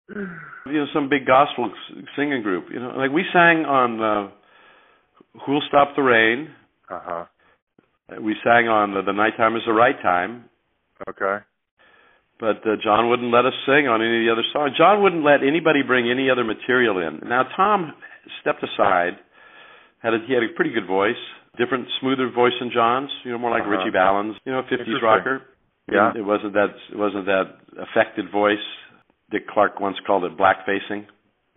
[0.10, 1.72] you know, some big gospel
[2.16, 2.66] singing group.
[2.72, 4.30] You know, like we sang on uh,
[5.46, 6.50] "Who'll Stop the Rain."
[6.90, 7.26] uh huh.
[8.22, 10.46] We sang on the, "The Nighttime Is the Right Time."
[11.10, 11.44] Okay.
[12.40, 14.76] But uh, John wouldn't let us sing on any of the other songs.
[14.78, 17.28] John wouldn't let anybody bring any other material in.
[17.28, 17.94] Now Tom
[18.42, 19.14] stepped aside.
[20.04, 21.18] Had a, he had a pretty good voice,
[21.58, 23.10] different, smoother voice than John's.
[23.24, 23.72] You know, more like Uh-huh.
[23.72, 24.36] Ritchie Valens.
[24.46, 25.42] You know, '50s rocker.
[25.92, 26.12] Yeah.
[26.16, 26.76] It wasn't that.
[26.92, 28.64] It wasn't that affected voice.
[29.32, 31.08] Dick Clark once called it black facing.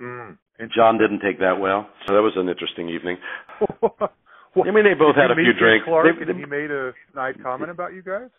[0.00, 0.38] Mm.
[0.74, 1.88] John didn't take that well.
[2.06, 3.18] So that was an interesting evening.
[3.60, 5.84] I mean, they both had a few drinks.
[5.86, 8.30] Clark They- and he made a snide comment about you guys.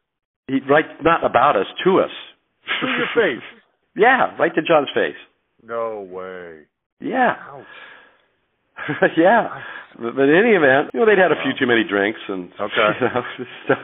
[0.49, 2.11] He, right, not about us, to us.
[2.81, 3.45] To your face.
[3.95, 5.17] yeah, right to John's face.
[5.63, 6.65] No way.
[6.99, 7.35] Yeah.
[9.17, 9.61] Yeah.
[9.99, 12.47] But, but in any event, you know, they'd had a few too many drinks and
[12.59, 12.89] Okay.
[13.01, 13.21] you know,
[13.65, 13.77] stuff,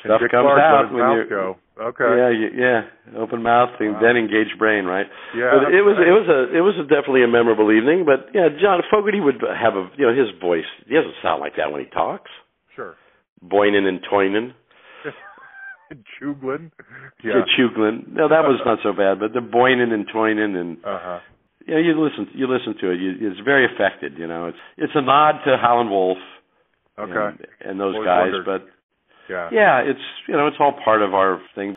[0.00, 1.56] stuff comes Clark out when you're go.
[1.76, 2.06] Okay.
[2.06, 4.00] yeah, yeah, open mouth and Wow.
[4.00, 5.06] then engaged brain, right?
[5.36, 8.06] Yeah, but it was that's it was a it was a definitely a memorable evening.
[8.06, 10.64] But yeah, John Fogerty would have a you know his voice.
[10.86, 12.30] He doesn't sound like that when he talks.
[12.76, 12.94] Sure.
[13.42, 14.54] Boynin and Toynin,
[16.20, 16.70] Chooglin.
[17.22, 17.42] Yeah.
[17.58, 18.08] Chooglin.
[18.12, 19.18] No, that was not so bad.
[19.20, 21.18] But the Boynin and Toynin and Uh huh.
[21.66, 23.00] you know, you listen you listen to it.
[23.00, 24.18] You, it's very affected.
[24.18, 26.18] You know, it's it's a nod to Howlin' Wolf
[26.98, 27.10] Okay.
[27.12, 28.30] and, and those Always guys.
[28.32, 28.44] wondered.
[28.46, 28.62] But
[29.28, 29.48] yeah.
[29.52, 31.76] yeah, it's you know it's all part of our thing.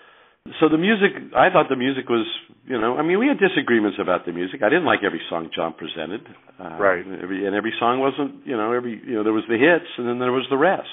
[0.62, 2.25] So the music, I thought the music was,
[2.65, 4.63] you know, I mean, we had disagreements about the music.
[4.63, 6.21] I didn't like every song John presented.
[6.58, 7.03] Uh, Right.
[7.21, 10.08] Every and every song wasn't, you know, every you know there was the hits and
[10.08, 10.88] then there was the rest,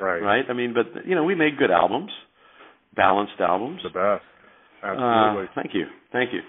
[0.00, 0.22] Right.
[0.22, 0.44] right?
[0.48, 2.12] I mean, but you know, we made good albums,
[2.94, 3.80] balanced albums.
[3.82, 4.24] The best.
[4.82, 5.46] Uh, Absolutely.
[5.54, 6.40] thank you, thank you.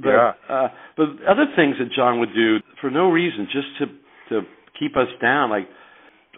[0.00, 0.32] But Yeah.
[0.48, 3.86] uh, but other things that John would do for no reason, just to
[4.30, 4.46] to
[4.78, 5.50] keep us down.
[5.50, 5.66] Like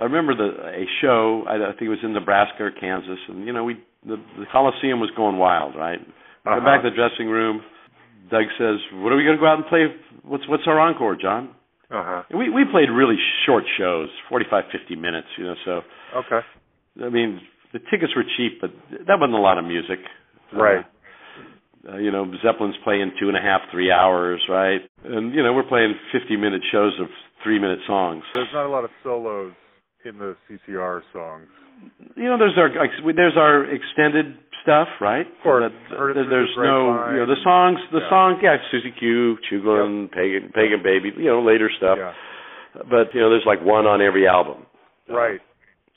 [0.00, 1.44] I remember the a show.
[1.46, 3.74] I, I think it was in Nebraska or Kansas, and you know we
[4.06, 6.00] the, the Coliseum was going wild, right?
[6.00, 6.56] Uh-huh.
[6.56, 7.60] Come back to the dressing room.
[8.30, 9.86] Doug says, "What are we going to go out and play?
[10.24, 11.50] What's what's our encore, John?"
[11.90, 12.22] Uh huh.
[12.34, 15.54] We we played really short shows, forty five, fifty minutes, you know.
[15.66, 15.80] So
[16.16, 16.40] Okay.
[17.04, 17.40] I mean,
[17.72, 18.70] the tickets were cheap, but
[19.06, 19.98] that wasn't a lot of music.
[20.52, 20.84] Right.
[21.88, 24.80] Uh, you know, Zeppelin's playing two and a half, three hours, right?
[25.04, 27.08] And you know, we're playing fifty-minute shows of
[27.42, 28.22] three-minute songs.
[28.34, 29.52] There's not a lot of solos
[30.04, 31.48] in the CCR songs.
[32.14, 32.70] You know, there's our
[33.12, 35.26] there's our extended stuff, right?
[35.26, 35.72] Of course.
[35.90, 38.08] That- Heard it that through there's no, you know, the songs, the Yeah.
[38.08, 41.98] songs, yeah, Suzie Q, Chooglin, Pagan, Pagan Baby, you know, later stuff.
[41.98, 42.12] Yeah.
[42.88, 44.66] But you know, there's like one on every album.
[45.08, 45.40] Right.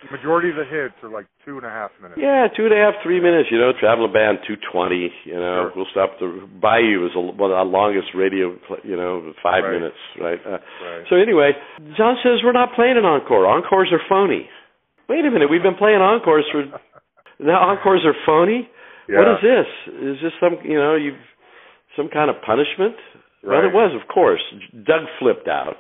[0.04, 2.20] The majority of the hits are like two and a half minutes.
[2.22, 3.48] Yeah, two and a half, three minutes.
[3.50, 5.08] You know, traveling band, two twenty.
[5.24, 5.74] You know, Sure.
[5.76, 6.28] we'll stop the
[6.62, 8.54] Bayou is a, one of the longest radio.
[8.84, 9.74] You know, five Right.
[9.80, 10.40] minutes, right?
[10.46, 11.08] Uh, Right.
[11.10, 11.56] So anyway,
[11.96, 13.48] John says we're not playing an encore.
[13.48, 14.50] Encores are phony.
[15.08, 16.66] Wait a minute, we've been playing encores for
[17.40, 17.70] now.
[17.72, 18.68] Encores are phony.
[19.08, 19.20] yeah.
[19.20, 19.68] What is this?
[19.96, 21.16] Is this some you know you
[21.96, 22.96] some kind of punishment?
[23.44, 24.42] Well, it was, of course.
[24.74, 25.78] Doug flipped out.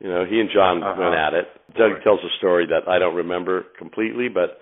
[0.00, 1.00] You know, he and John Uh-huh.
[1.00, 1.46] went at it.
[1.76, 2.02] Doug Right.
[2.02, 4.60] tells a story that I don't remember completely, but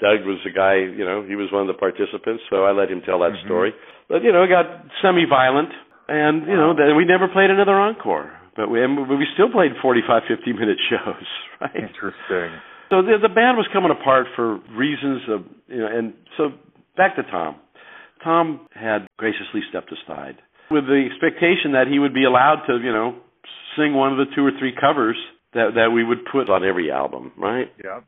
[0.00, 0.74] Doug was the guy.
[0.76, 3.44] You know, he was one of the participants, so I let him tell that Mhm.
[3.44, 3.74] story.
[4.08, 4.66] But you know, it got
[5.02, 5.70] semi-violent,
[6.08, 8.30] and you know, then we never played another encore.
[8.56, 11.26] But we and we still played 45, 50 minute shows,
[11.60, 11.76] right?
[11.76, 12.50] Interesting.
[12.90, 16.52] So the the band was coming apart for reasons of you know, and so
[16.96, 17.56] back to Tom.
[18.24, 20.36] Tom had graciously stepped aside
[20.70, 23.14] with the expectation that he would be allowed to you know
[23.76, 25.16] sing one of the two or three covers
[25.54, 27.72] that that we would put on every album, right?
[27.82, 28.00] Yeah.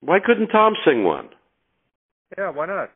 [0.00, 1.28] Why couldn't Tom sing one?
[2.36, 2.50] Yeah.
[2.50, 2.90] Why not?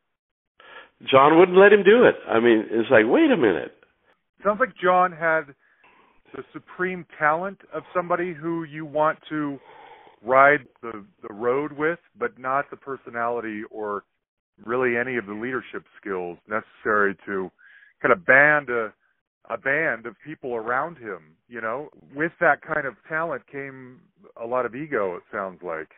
[1.11, 2.15] John wouldn't let him do it.
[2.29, 3.73] I mean, it's like, wait a minute.
[4.43, 5.43] Sounds like John had
[6.35, 9.59] the supreme talent of somebody who you want to
[10.23, 14.05] ride the the road with, but not the personality or
[14.65, 17.51] really any of the leadership skills necessary to
[18.01, 18.93] kind of band a
[19.51, 21.37] a band of people around him.
[21.49, 24.01] You know, with that kind of talent came
[24.43, 25.17] a lot of ego.
[25.17, 25.89] It sounds like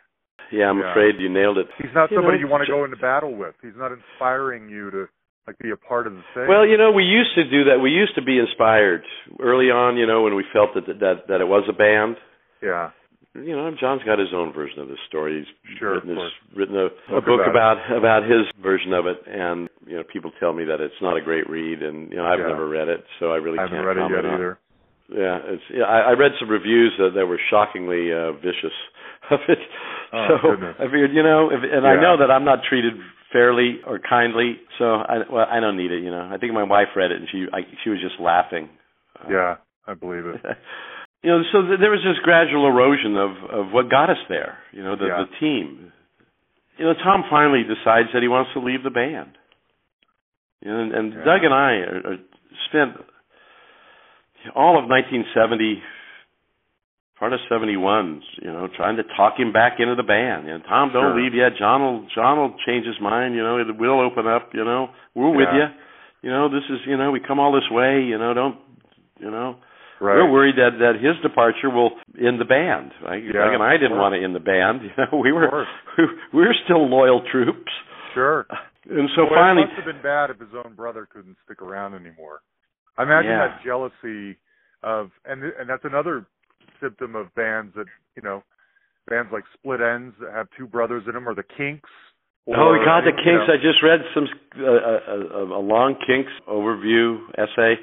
[0.52, 0.90] Yeah, I'm Yeah.
[0.92, 1.68] afraid you nailed it.
[1.78, 3.54] he's not You somebody know, you want to go into battle with.
[3.60, 5.08] He's not inspiring you to
[5.46, 6.46] like be a part of the thing.
[6.46, 7.80] Well, you know, we used to do that.
[7.80, 9.02] We used to be inspired
[9.40, 9.96] early on.
[9.96, 12.16] You know, when we felt that that that it was a band.
[12.62, 12.90] yeah,
[13.44, 15.38] You know, John's got his own version of this story.
[15.44, 18.92] He's Sure, written, of his, written a, a Book book about about about his version
[18.92, 22.10] of it, and you know, people tell me that it's not a great read, and
[22.10, 22.48] you know, I've Yeah.
[22.48, 24.58] never read it, so I really I haven't can't read it yet on either.
[25.10, 25.62] Yeah, it's.
[25.72, 28.76] Yeah, I, I read some reviews that, that were shockingly uh, vicious
[29.30, 29.58] of it.
[30.12, 30.76] Oh, so goodness.
[30.78, 32.92] I figured, you know, if, and I know that I'm not treated
[33.32, 36.02] fairly or kindly, so I well, I don't need it.
[36.02, 38.68] You know, I think my wife read it and she I, she was just laughing.
[39.18, 39.54] Uh, Yeah,
[39.86, 40.40] I believe it.
[41.22, 44.58] you know, so th- there was this gradual erosion of of what got us there.
[44.72, 45.24] You know, the Yeah.
[45.24, 45.92] the team.
[46.78, 49.36] You know, Tom finally decides that he wants to leave the band.
[50.62, 51.24] You know, and, and Yeah.
[51.24, 52.18] Doug and I are, are
[52.70, 52.94] spent
[54.54, 55.82] all of 1970,
[57.18, 60.46] part of 71, you know, trying to talk him back into the band.
[60.46, 61.20] You know, Tom, don't Sure.
[61.20, 61.56] leave yet.
[61.58, 63.34] John will John will change his mind.
[63.34, 64.54] You know, it will open up.
[64.54, 65.56] You know, we're with Yeah.
[65.58, 65.68] you.
[66.22, 68.02] You know, this is you know, we come all this way.
[68.02, 68.56] You know, don't
[69.18, 69.56] you know.
[70.00, 70.14] Right.
[70.14, 72.92] We're worried that that his departure will end the band.
[73.02, 73.22] Right?
[73.24, 74.80] Yeah, Doug and I didn't want to end the band.
[74.86, 75.66] You know, we were
[76.32, 77.72] we were still loyal troops.
[78.14, 78.46] Sure.
[78.88, 81.60] And so Boy, finally, it must have been bad if his own brother couldn't stick
[81.60, 82.40] around anymore.
[82.96, 83.48] I imagine Yeah.
[83.48, 84.38] that jealousy
[84.82, 86.26] of, and and that's another
[86.80, 88.42] symptom of bands that you know,
[89.08, 91.90] bands like Split Enz that have two brothers in them, or the Kinks.
[92.48, 93.44] oh or, God, the you Kinks!
[93.46, 94.26] know, I just read some
[94.58, 97.74] uh, a, a, a long Kinks overview essay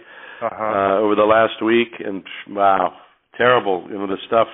[0.45, 0.63] uh-huh.
[0.63, 2.93] uh, over the last week, and wow,
[3.37, 3.85] terrible!
[3.89, 4.47] You know the stuff.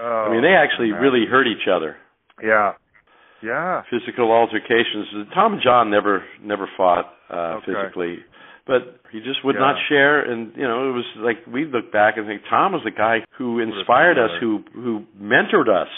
[0.00, 1.00] oh, I mean, they actually man.
[1.00, 1.96] really hurt each other.
[2.42, 2.72] Yeah.
[3.42, 3.82] Yeah.
[3.90, 5.08] Physical altercations.
[5.34, 7.72] Tom and John never never fought uh, Okay.
[7.72, 8.18] physically,
[8.66, 9.60] but he just would Yeah.
[9.66, 10.20] not share.
[10.20, 13.24] And you know, it was like we look back and think Tom was the guy
[13.36, 15.88] who inspired us, who who mentored us.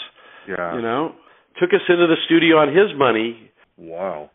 [0.47, 0.75] Yeah.
[0.75, 1.13] You know,
[1.59, 3.51] took us into the studio on his money.
[3.77, 4.31] Wow.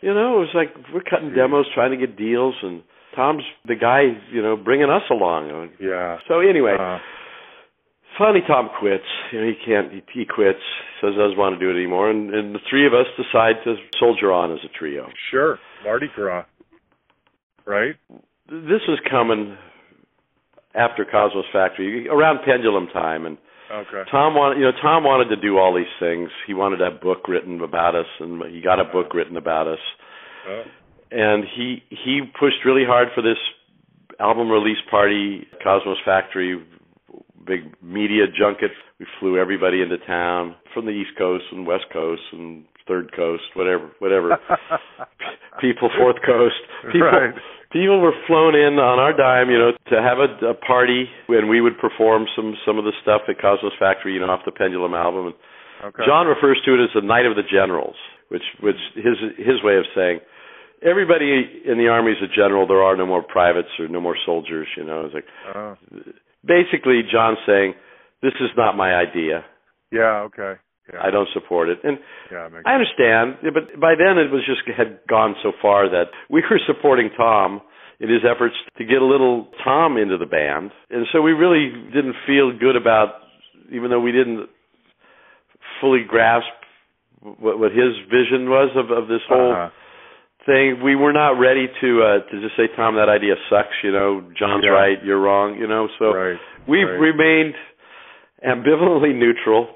[0.00, 1.36] You know, it was like we're cutting Jeez.
[1.36, 2.82] demos, trying to get deals, and
[3.14, 4.02] Tom's the guy,
[4.32, 5.70] you know, bringing us along.
[5.80, 6.18] Yeah.
[6.28, 6.98] So anyway, Uh,
[8.18, 9.04] finally Tom quits.
[9.32, 9.92] You know, he can't.
[9.92, 10.60] He, he quits.
[11.00, 13.56] Says he doesn't want to do it anymore, and, and the three of us decide
[13.64, 15.08] to soldier on as a trio.
[15.30, 15.58] sure.
[15.84, 16.44] Mardi Gras.
[17.66, 17.94] Right.
[18.48, 19.56] This was coming
[20.74, 23.38] after Cosmo's Factory, around Pendulum time, and
[23.72, 24.02] Okay.
[24.10, 26.28] Tom wanted, you know, Tom wanted to do all these things.
[26.46, 29.78] He wanted a book written about us, and he got a book written about us.
[30.46, 30.62] Oh.
[31.14, 33.38] And he he pushed really hard for this
[34.20, 36.58] album release party Cosmo's Factory
[37.46, 42.22] big media junket we flew everybody into town from the east coast and west coast
[42.32, 44.38] and third coast whatever whatever
[45.60, 46.56] people fourth coast
[46.90, 47.34] people Right.
[47.70, 51.48] people were flown in on our dime you know to have a, a party and
[51.50, 54.52] we would perform some some of the stuff at Cosmo's Factory you know off the
[54.52, 55.34] pendulum album and
[55.84, 56.04] Okay.
[56.06, 57.96] John refers to it as the night of the generals,
[58.30, 60.20] which which his his way of saying
[60.84, 62.66] everybody in the army is a general.
[62.66, 64.68] There are no more privates or no more soldiers.
[64.76, 65.24] You know, it's like
[65.54, 65.76] Oh.
[66.44, 67.74] basically John saying
[68.22, 69.44] this is not my idea.
[69.90, 70.20] Yeah.
[70.28, 70.54] Okay.
[70.92, 71.00] Yeah.
[71.02, 71.78] I don't support it.
[71.82, 71.98] And
[72.30, 76.08] Yeah, I understand, yeah, but by then it was just had gone so far that
[76.28, 77.62] we were supporting Tom
[78.00, 81.70] in his efforts to get a little Tom into the band, and so we really
[81.94, 83.14] didn't feel good about,
[83.72, 84.46] even though we didn't
[85.80, 86.44] fully grasp
[87.20, 89.70] what, what his vision was of, of this whole Uh-huh.
[90.46, 90.82] Thing.
[90.82, 93.74] We were not ready to uh, to just say, Tom, that idea sucks.
[93.82, 94.70] You know, John's Yeah.
[94.70, 95.56] right, you're wrong.
[95.58, 96.38] You know, so right.
[96.68, 97.00] we've right.
[97.12, 97.54] remained
[98.46, 99.68] ambivalently neutral,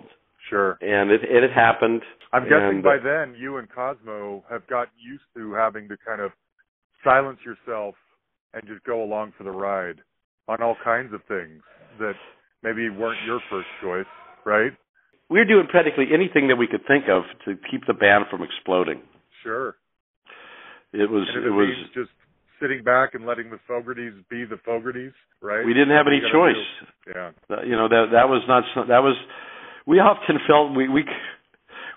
[0.48, 0.78] Sure.
[0.80, 2.02] and it it happened.
[2.32, 6.20] I'm guessing and, by then you and Cosmo have gotten used to having to kind
[6.20, 6.30] of
[7.02, 7.94] silence yourself
[8.52, 10.00] and just go along for the ride
[10.46, 11.62] on all kinds of things
[11.98, 12.14] that
[12.62, 14.06] maybe weren't your first choice,
[14.44, 14.72] right?
[15.30, 18.42] we were doing practically anything that we could think of to keep the band from
[18.42, 19.02] exploding.
[19.42, 19.76] Sure.
[20.92, 22.10] It was it it was just
[22.60, 25.64] sitting back and letting the Fogertys be the Fogertys, right?
[25.64, 27.34] we didn't have any That's what you choice.
[27.48, 27.54] do.
[27.54, 29.16] Uh, You know that that was not that was
[29.86, 31.04] we often felt we we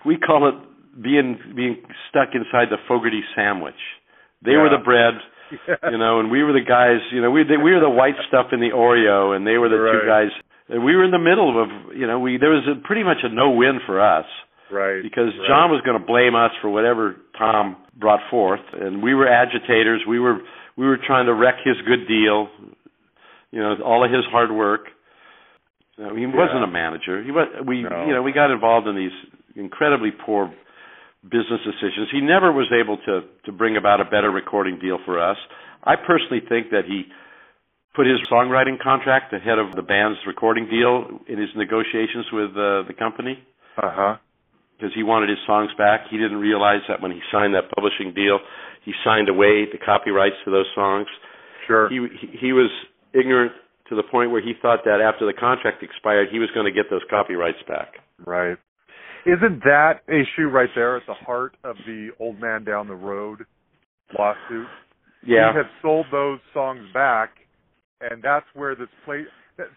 [0.04, 0.54] we call it
[1.02, 1.76] being being
[2.10, 3.80] stuck inside the Fogerty sandwich.
[4.44, 5.14] They were the bread,
[5.68, 5.76] Yeah.
[5.92, 7.00] you know, and we were the guys.
[7.12, 9.68] You know, we they, we were the white stuff in the Oreo, and they were
[9.68, 10.30] the two guys.
[10.68, 13.18] And we were in the middle of you know we there was a, pretty much
[13.24, 14.26] a no win for us.
[14.72, 15.02] Right.
[15.02, 15.48] because right.
[15.48, 20.02] John was going to blame us for whatever Tom brought forth, and we were agitators.
[20.08, 20.38] We were
[20.76, 22.48] we were trying to wreck his good deal,
[23.50, 24.88] you know, all of his hard work.
[25.98, 27.22] You know, he wasn't a manager.
[27.22, 28.06] He was we No.
[28.06, 29.12] you know we got involved in these
[29.54, 30.52] incredibly poor
[31.22, 32.08] business decisions.
[32.10, 35.36] He never was able to to bring about a better recording deal for us.
[35.84, 37.04] I personally think that he
[37.94, 42.88] put his songwriting contract ahead of the band's recording deal in his negotiations with uh,
[42.88, 43.38] the company
[43.76, 44.16] Uh-huh.
[44.82, 46.10] Because he wanted his songs back.
[46.10, 48.40] He didn't realize that when he signed that publishing deal,
[48.84, 51.06] he signed away the copyrights to those songs.
[51.68, 51.88] Sure.
[51.88, 52.68] He he, he was
[53.14, 53.52] ignorant
[53.88, 56.72] to the point where he thought that after the contract expired, he was going to
[56.72, 57.94] get those copyrights back.
[58.26, 58.58] Right.
[59.24, 63.44] Isn't that issue right there at the heart of the old man down the road
[64.18, 64.66] lawsuit?
[65.24, 65.52] Yeah.
[65.52, 67.30] He had sold those songs back,
[68.00, 69.22] and that's where this play.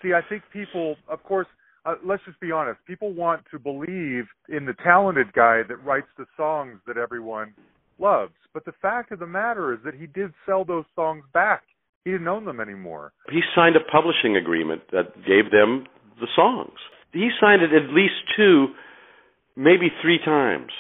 [0.01, 1.45] See, I think people, of course,
[1.85, 2.79] uh, let's just be honest.
[2.87, 7.53] People want to believe in the talented guy that writes the songs that everyone
[7.99, 8.33] loves.
[8.53, 11.63] But the fact of the matter is that he did sell those songs back.
[12.03, 13.13] He didn't own them anymore.
[13.31, 15.85] He signed a publishing agreement that gave them
[16.19, 16.77] the songs.
[17.11, 18.67] He signed it at least two,
[19.55, 20.71] maybe three times.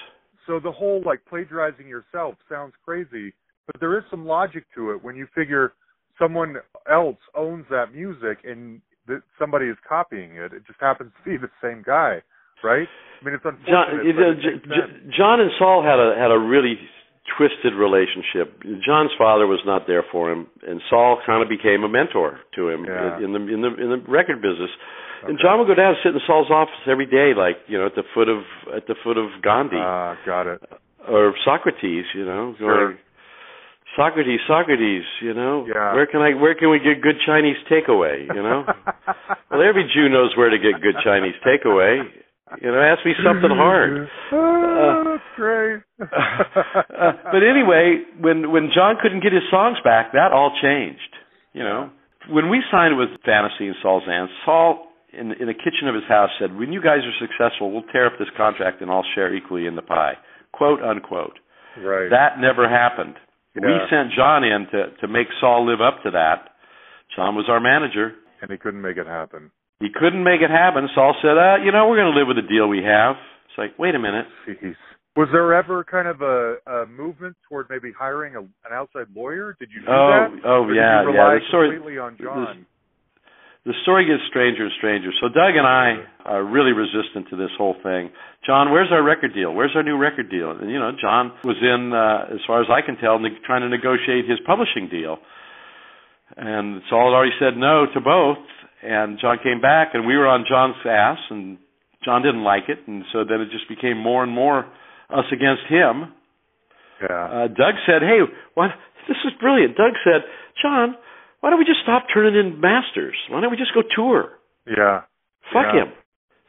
[0.47, 3.33] So the whole like plagiarizing yourself sounds crazy,
[3.65, 5.73] but there is some logic to it when you figure
[6.19, 6.57] someone
[6.91, 10.53] else owns that music and that somebody is copying it.
[10.53, 12.21] It just happens to be the same guy,
[12.63, 12.87] right?
[12.87, 13.55] I mean, it's John,
[13.89, 14.05] unfortunate.
[14.05, 15.15] you know, J- makes J- sense.
[15.15, 16.75] John and Saul had a had a really
[17.37, 18.61] twisted relationship.
[18.85, 22.69] John's father was not there for him, and Saul kind of became a mentor to
[22.69, 23.17] him Yeah.
[23.17, 24.69] in the in the in the record business.
[25.25, 27.87] And John would go down and sit in Saul's office every day, like you know,
[27.87, 28.43] at the foot of
[28.75, 30.61] at the foot of Gandhi Ah, got it.
[31.07, 32.05] or Socrates.
[32.13, 32.85] You know, Sure.
[32.93, 32.97] going,
[33.95, 35.03] Socrates, Socrates.
[35.21, 35.93] You know, Yeah.
[35.93, 38.27] where can I where can we get good Chinese takeaway?
[38.33, 38.65] You know.
[39.51, 42.03] Well, every Jew knows where to get good Chinese takeaway.
[42.61, 44.09] You know, ask me something hard.
[44.77, 45.79] Oh, that's great.
[46.01, 50.99] Uh, but anyway, when when John couldn't get his songs back, that all changed.
[51.53, 51.89] You know,
[52.29, 56.03] when we signed with Fantasy and Saul Zaentz, Saul in in the kitchen of his
[56.09, 59.33] house said, "When you guys are successful, we'll tear up this contract and all share
[59.33, 60.17] equally in the pie."
[60.51, 61.39] Quote unquote.
[61.77, 62.09] right.
[62.09, 63.15] That never happened.
[63.55, 66.49] We sent John in to to make Saul live up to that.
[67.15, 68.11] John was our manager.
[68.41, 69.51] and he couldn't make it happen.
[69.79, 70.87] He couldn't make it happen.
[70.95, 73.15] Saul said, uh, you know, we're going to live with the deal we have.
[73.47, 74.25] It's like, wait a minute.
[74.47, 74.75] Jeez.
[75.15, 79.55] Was there ever kind of a, a movement toward maybe hiring a, an outside lawyer?
[79.59, 80.41] Did you do Oh, that?
[80.45, 82.65] oh, Or yeah, yeah, story- completely on John.
[83.65, 85.09] The story gets stranger and stranger.
[85.19, 88.11] So Doug and I are really resistant to this whole thing.
[88.45, 89.53] John, where's our record deal?
[89.53, 90.51] Where's our new record deal?
[90.51, 93.61] And you know, John was in, uh, as far as I can tell, ne- trying
[93.61, 95.17] to negotiate his publishing deal.
[96.37, 98.37] And Saul had already said no to both.
[98.83, 101.57] And John came back, and we were on John's ass, and
[102.03, 104.65] John didn't like it, and so then it just became more and more
[105.09, 106.13] us against him.
[107.01, 107.25] yeah.
[107.25, 108.21] Uh, Doug said, "Hey,
[108.53, 108.69] what?
[109.07, 110.21] This is brilliant." Doug said,
[110.61, 110.95] "John,
[111.45, 113.13] why don't we just stop turning in masters?
[113.29, 114.33] Why don't we just go tour?
[114.65, 115.05] yeah.
[115.53, 115.85] Fuck Yeah.
[115.85, 115.89] him.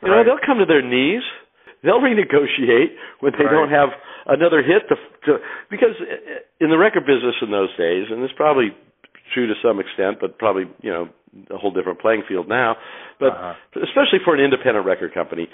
[0.00, 1.20] You know, they'll come to their knees.
[1.84, 3.52] They'll renegotiate when they Right.
[3.52, 3.90] don't have
[4.24, 4.96] another hit to,
[5.28, 5.38] to
[5.68, 5.92] because
[6.64, 8.72] in the record business in those days, and it's probably
[9.34, 11.10] true to some extent, but probably you know
[11.52, 12.76] a whole different playing field now.
[13.20, 13.54] But Uh-huh.
[13.84, 15.46] especially for an independent record company,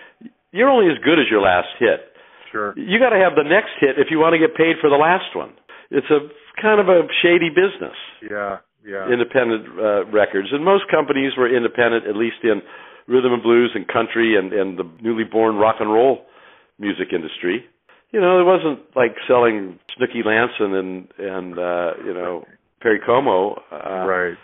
[0.53, 2.15] you're only as good as your last hit.
[2.53, 2.75] Sure.
[2.79, 4.97] You got to have the next hit if you want to get paid for the
[5.09, 5.51] last one.
[5.91, 6.31] It's a
[6.63, 8.59] kind of a shady business Yeah.
[8.87, 9.07] Yeah.
[9.13, 12.63] independent uh, records, and most companies were independent, at least in
[13.07, 16.23] rhythm and blues and country and and the newly born rock and roll
[16.79, 17.65] music industry.
[18.13, 22.45] You know, it wasn't like selling Snooky Lanson and and uh, you know
[22.81, 23.61] Perry Como.
[23.71, 24.35] Uh, right.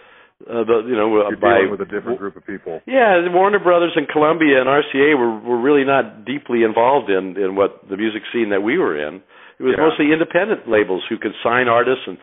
[0.46, 2.80] Uh, the, you know, You're by with a different group of people.
[2.86, 7.56] yeah, Warner Brothers and Columbia and RCA were were really not deeply involved in in
[7.56, 9.16] what the music scene that we were in.
[9.58, 9.82] It was Yeah.
[9.82, 12.16] mostly independent labels who could sign artists and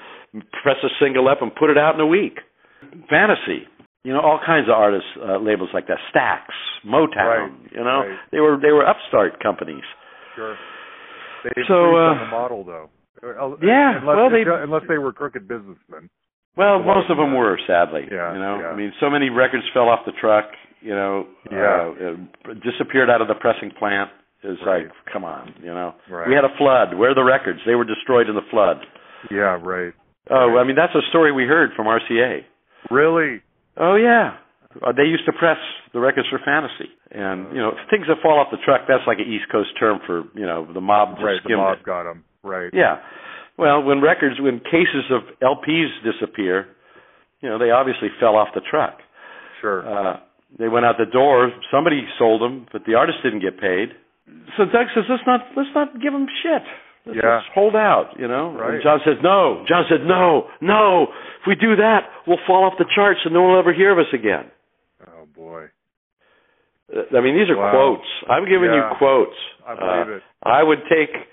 [0.64, 2.40] press a single up and put it out in a week.
[3.10, 3.68] Fantasy,
[4.04, 5.98] you know, all kinds of artists uh, labels like that.
[6.14, 6.42] Stax,
[6.86, 7.16] Motown,
[7.50, 8.18] Right, you know, right.
[8.32, 9.84] they were they were upstart companies.
[10.36, 10.56] Sure.
[11.44, 12.90] They So, uh, the model though.
[13.24, 16.10] Uh, Yeah, Unless, well, they- unless they were crooked businessmen.
[16.58, 18.08] Well, most of them were, sadly.
[18.10, 18.68] Yeah, you know, yeah.
[18.70, 20.46] I mean, so many records fell off the truck.
[20.82, 21.92] You know, Yeah.
[22.00, 24.10] uh, uh, disappeared out of the pressing plant.
[24.44, 24.84] It's Right.
[24.86, 25.96] like, come on, you know.
[26.10, 26.28] Right.
[26.28, 26.94] We had a flood.
[26.94, 27.60] Where are the records?
[27.66, 28.86] They were destroyed in the flood.
[29.32, 29.58] Yeah.
[29.62, 29.94] Right.
[30.30, 32.42] Oh, I mean, that's a story we heard from RCA.
[32.90, 33.42] Really.
[33.78, 34.38] Oh yeah,
[34.86, 35.58] uh, they used to press
[35.94, 38.82] the records for Fantasy, and you know, things that fall off the truck.
[38.88, 41.40] That's like an East Coast term for you know the mob just Right.
[41.44, 41.86] The mob it.
[41.86, 42.24] got them.
[42.44, 42.70] Right.
[42.74, 42.98] Yeah.
[43.58, 46.68] Well, when records, when cases of LPs disappear,
[47.42, 49.00] you know, they obviously fell off the truck.
[49.62, 49.88] Sure.
[49.88, 50.20] Uh,
[50.60, 51.52] they went out the door.
[51.72, 53.90] Somebody sold them, but the artist didn't get paid.
[54.58, 56.64] So Doug says, "Let's not let's not give them shit.
[57.06, 57.40] Let's Yeah.
[57.40, 58.50] just hold out." You know.
[58.52, 58.76] Right.
[58.76, 61.04] And John says, "No." John said, "No, no.
[61.42, 63.92] If we do that, we'll fall off the charts, and no one will ever hear
[63.92, 64.46] of us again."
[65.08, 65.66] oh boy.
[66.96, 67.72] Uh, I mean, these are Wow.
[67.72, 68.08] quotes.
[68.30, 68.90] I'm giving Yeah.
[68.92, 69.38] you quotes.
[69.68, 70.24] I believe Uh, it.
[70.44, 71.28] I would take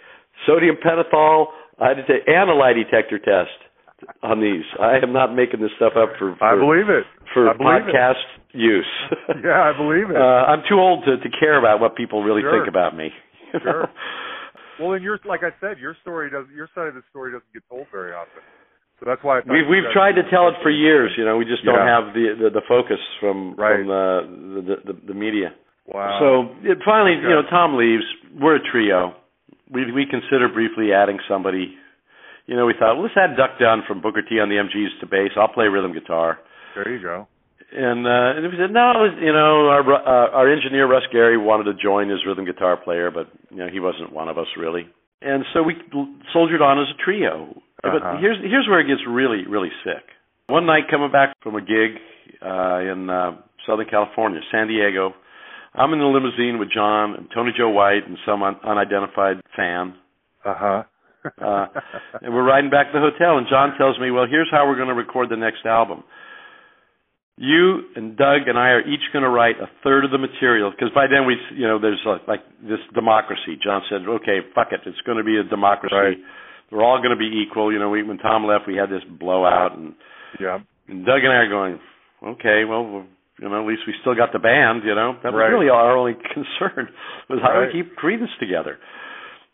[0.46, 1.52] sodium pentothal.
[1.78, 3.50] I would take and a lie detector test
[4.22, 4.64] on these.
[4.80, 7.06] I am not making this stuff up for for, I believe it.
[7.34, 7.94] for believe it.
[7.94, 8.86] podcast use.
[9.44, 10.16] Yeah, I believe it.
[10.16, 12.52] Uh, I'm too old to to care about what people really Sure.
[12.52, 13.12] think about me.
[13.62, 13.88] Sure.
[14.80, 17.52] Well, and your like I said, your story does your side of the story doesn't
[17.52, 18.42] get told very often.
[19.00, 21.10] So that's why We've we've guys tried to tell it for years.
[21.18, 21.90] You know, we just don't Yeah.
[22.00, 23.78] have the, the the focus from Right.
[23.82, 25.52] from the the, the the media.
[25.86, 26.18] Wow.
[26.22, 26.26] So
[26.62, 28.04] it finally, you know, Tom leaves.
[28.40, 29.14] We're a trio.
[29.70, 31.74] We we consider briefly adding somebody.
[32.46, 35.00] You know, we thought well, let's add Duck Dunn from Booker T on the MGs
[35.00, 35.30] to bass.
[35.36, 36.38] I'll play rhythm guitar.
[36.74, 37.26] there you go.
[37.72, 38.92] And uh, and we said no.
[39.00, 42.76] was, You know, our uh, our engineer Russ Gary wanted to join as rhythm guitar
[42.76, 44.86] player, but you know he wasn't one of us really.
[45.22, 45.74] And so we
[46.32, 47.56] soldiered on as a trio.
[47.82, 47.98] Uh-huh.
[47.98, 50.04] But here's here's where it gets really really sick.
[50.48, 51.96] One night coming back from a gig
[52.44, 55.14] uh, in uh, Southern California, San Diego,
[55.74, 59.94] I'm in the limousine with John and Tony Joe White and some un- unidentified fan.
[60.44, 60.82] Uh-huh.
[61.24, 61.66] Uh,
[62.20, 64.76] and we're riding back to the hotel, and John tells me, "Well, here's how we're
[64.76, 66.02] going to record the next album.
[67.42, 70.70] You and Doug and I are each going to write a third of the material
[70.70, 74.68] because by then we, you know, there's like, like this democracy." John said, "Okay, fuck
[74.70, 75.94] it, it's going to be a democracy.
[75.94, 76.18] Right.
[76.70, 79.02] We're all going to be equal." You know, we, when Tom left, we had this
[79.18, 79.94] blowout, and,
[80.38, 80.60] yeah.
[80.86, 81.80] and Doug and I are going,
[82.38, 83.06] "Okay, well."
[83.40, 84.84] you know, at least we still got the band.
[84.84, 85.50] You know, that was Right.
[85.50, 86.86] really our only concern
[87.28, 87.74] was how Right.
[87.74, 88.78] we keep Creedence together.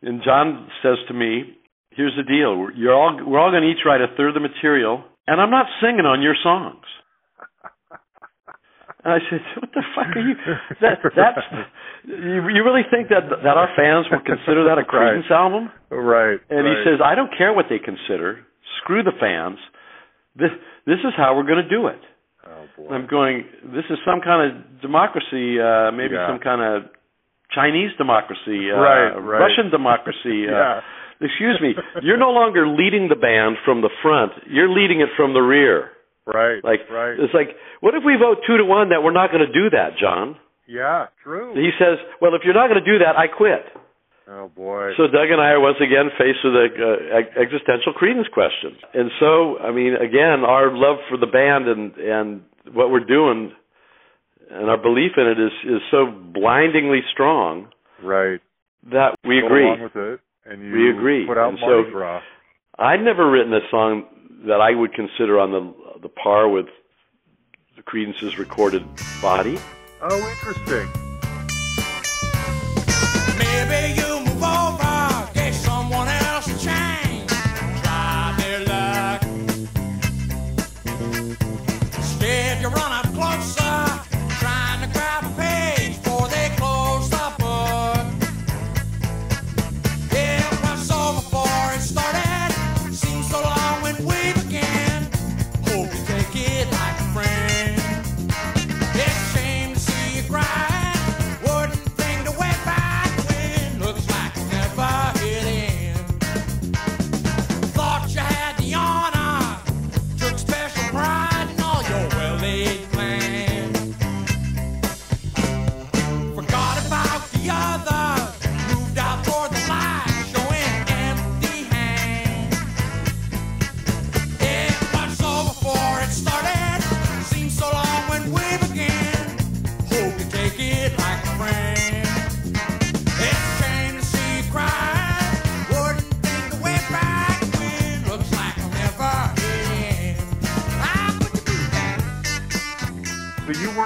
[0.02, 1.56] And John says to me,
[1.96, 4.34] "Here's the deal: We're- you're all we're all going to each write a third of
[4.34, 6.84] the material, and I'm not singing on your songs."
[9.08, 10.36] And I said, "What the fuck are you?
[10.84, 11.40] That that's
[12.04, 16.36] you, you really think that that our fans will consider that a Creedence album?" Right.
[16.52, 16.76] And right.
[16.76, 18.44] he says, "I don't care what they consider.
[18.84, 19.56] Screw the fans.
[20.36, 20.52] This
[20.84, 22.00] this is how we're going to do it."
[22.44, 22.92] Oh boy.
[22.92, 23.44] I'm going.
[23.72, 26.28] This is some kind of democracy, uh, maybe Yeah.
[26.28, 26.92] some kind of
[27.54, 29.40] Chinese democracy, uh, Right, right.
[29.48, 30.44] Russian democracy.
[30.48, 30.78] yeah.
[30.78, 31.74] Uh, excuse me.
[32.02, 34.32] You're no longer leading the band from the front.
[34.46, 35.90] You're leading it from the rear.
[36.28, 36.60] Right.
[36.62, 37.16] Like right.
[37.18, 39.70] it's like, what if we vote two to one that we're not going to do
[39.72, 40.36] that, John?
[40.68, 41.54] Yeah, true.
[41.56, 43.64] He says, well, if you're not going to do that, I quit.
[44.28, 44.92] oh boy.
[45.00, 48.76] So Doug and I are once again faced with a uh, existential Creedence question.
[48.92, 52.42] And so, I mean, again, our love for the band and and
[52.76, 53.52] what we're doing
[54.50, 57.68] and our belief in it is is so blindingly strong
[58.04, 58.40] right.
[58.92, 59.64] that we Go agree.
[59.64, 61.26] along with it, and you We agree.
[61.26, 62.20] put out And so-.
[62.78, 64.04] I'd never written a song
[64.46, 66.66] that I would consider on the the par with
[67.76, 68.84] the Creedence's recorded
[69.20, 69.58] body.
[70.00, 71.07] Oh, interesting.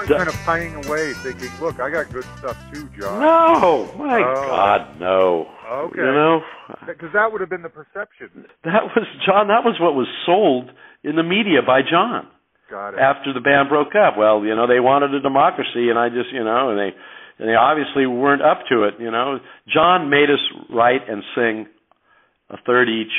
[0.06, 0.16] So weren't Duh.
[0.18, 4.46] kind of pining away, thinking, "Look, I got good stuff too, John." No, my Oh.
[4.48, 5.48] God, no.
[5.88, 5.98] Okay.
[6.00, 6.40] You know,
[6.86, 8.46] Because that would have been the perception.
[8.64, 9.48] that was John.
[9.48, 10.70] That was what was sold
[11.04, 12.26] in the media by John
[12.70, 13.00] Got it.
[13.00, 14.16] after the band broke up.
[14.16, 16.94] Well, you know, they wanted a democracy, and I just, you know, and they,
[17.38, 18.94] and they obviously weren't up to it.
[19.00, 20.40] You know, John made us
[20.70, 21.66] write and sing
[22.50, 23.12] a third each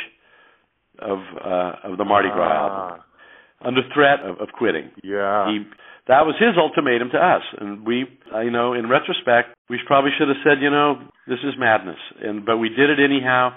[1.00, 4.92] of uh, of the Mardi Gras album Ah, under threat of, of quitting.
[5.04, 5.48] yeah.
[5.50, 5.66] he
[6.08, 7.44] that was his ultimatum to us.
[7.60, 11.40] And we uh, I know in retrospect we probably should have said you know this
[11.44, 12.00] is madness.
[12.22, 13.56] And but we did it anyhow.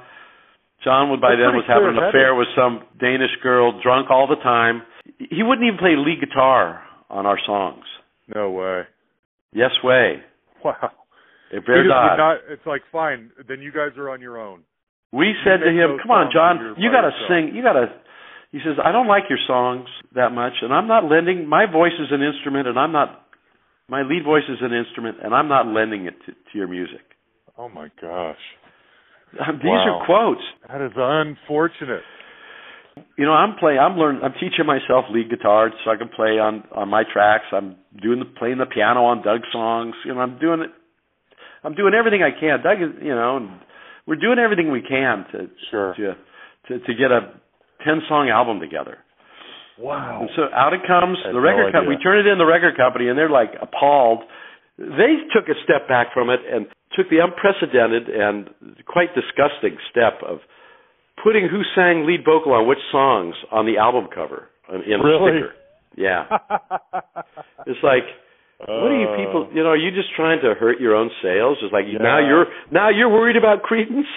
[0.85, 4.29] John would by That's then was having an affair with some Danish girl drunk all
[4.29, 4.83] the time.
[5.19, 7.85] He wouldn't even play lead guitar on our songs.
[8.35, 8.83] No way.
[9.53, 10.23] yes way.
[10.65, 10.91] Wow.
[11.53, 14.41] it He very just odd not, it's like, fine, then you guys are on your
[14.41, 14.63] own.
[15.13, 17.87] we said to him come on John you got to sing you got to
[18.53, 21.93] he says I don't like your songs that much and I'm not lending my voice
[21.99, 23.23] is an instrument and I'm not
[23.89, 27.01] my lead voice is an instrument and I'm not lending it to, to your music
[27.59, 28.37] Oh my gosh.
[29.41, 30.01] Um, These Wow.
[30.01, 30.43] are quotes.
[30.69, 32.03] That is unfortunate.
[33.17, 33.79] You know, I'm playing.
[33.79, 34.23] I'm learning.
[34.23, 37.45] I'm teaching myself lead guitar so I can play on on my tracks.
[37.53, 39.95] I'm doing the playing the piano on Doug's songs.
[40.05, 40.71] You know, I'm doing it.
[41.65, 42.63] I'm doing everything I can.
[42.63, 43.61] Doug is, you know, and
[44.07, 45.95] we're doing everything we can to Sure.
[45.95, 46.15] to
[46.69, 47.33] to, to get a
[47.85, 48.99] ten song album together.
[49.79, 50.21] Wow.
[50.23, 51.19] And so out it comes.
[51.25, 51.73] The record idea.
[51.73, 51.97] company.
[51.97, 54.25] We turn it in the record company, and they're like appalled.
[54.79, 56.67] They took a step back from it and
[56.97, 58.49] took the unprecedented and
[58.87, 60.41] quite disgusting step of
[61.23, 65.41] putting who sang lead vocal on which songs on the album cover in a Really?
[65.41, 65.53] sticker.
[65.97, 66.25] Yeah,
[67.67, 68.05] it's like.
[68.59, 69.49] What are you people?
[69.51, 69.55] Oh.
[69.55, 71.59] You know, are you just trying to hurt your own sales?
[71.61, 72.01] It's like Yeah.
[72.01, 74.09] now you're now you're worried about Creedence.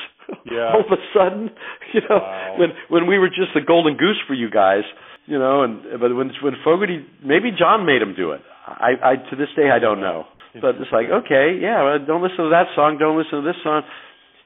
[0.50, 0.74] Yeah.
[0.74, 1.50] All of a sudden,
[1.94, 2.56] you know, Wow.
[2.58, 4.84] when when we were just the golden goose for you guys,
[5.26, 8.42] you know, and but when when Fogerty, maybe John made him do it.
[8.68, 10.26] I I to this day I don't know,
[10.62, 13.58] but it's like okay, yeah, well, don't listen to that song, don't listen to this
[13.64, 13.84] song.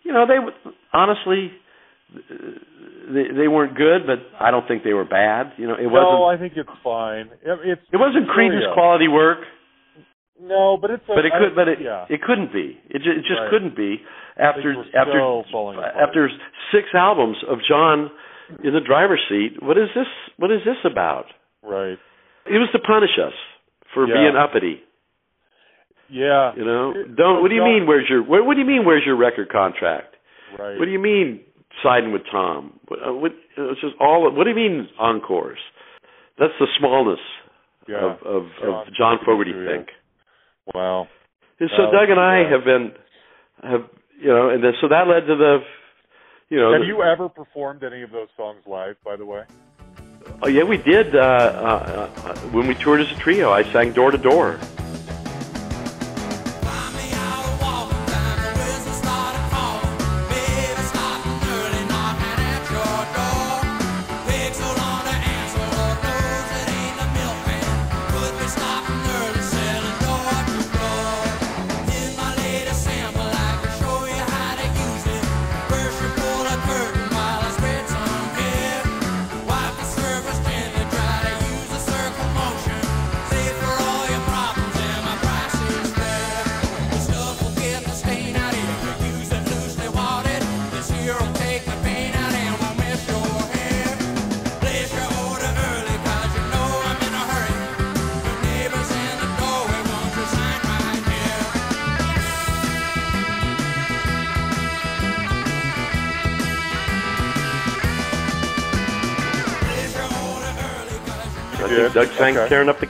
[0.03, 0.39] You know, they
[0.91, 1.51] honestly,
[3.13, 5.53] they they weren't good, but I don't think they were bad.
[5.57, 7.27] You know, it wasn't No, I think it's fine.
[7.43, 9.39] It, it's it wasn't Creedence quality work.
[10.41, 12.05] No, but it's a, but it could I- but it yeah.
[12.09, 13.49] it couldn't be it just, it just Right.
[13.51, 14.01] couldn't be
[14.37, 15.19] after after
[15.51, 16.29] so after
[16.71, 18.09] six albums of John
[18.63, 20.07] in the driver's seat what is this
[20.37, 21.25] what is this about
[21.61, 21.97] right.
[22.45, 23.33] it was to punish us
[23.93, 24.13] for Yeah.
[24.15, 24.81] being uppity
[26.09, 26.53] Yeah.
[26.55, 28.85] you know don't what do you John- mean where's your what, what do you mean
[28.85, 30.15] where's your record contract
[30.57, 30.77] Right.
[30.79, 31.41] what do you mean
[31.81, 35.59] siding with Tom what, uh, what it's just all what do you mean encores
[36.39, 37.19] that's the smallness
[37.87, 37.97] yeah.
[37.97, 39.89] of of, John of John Fogerty Fogerty, think
[40.73, 41.07] Wow.
[41.59, 42.49] And so Doug and I yeah.
[42.49, 42.91] have been
[43.63, 43.89] have
[44.19, 45.59] you know, and then, so that led to the
[46.49, 46.71] you know.
[46.71, 49.43] Have the- you ever performed any of those songs live, by the way?
[50.41, 51.15] Oh yeah, we did.
[51.15, 54.59] Uh, uh, uh, when we toured as a trio, I sang door to door.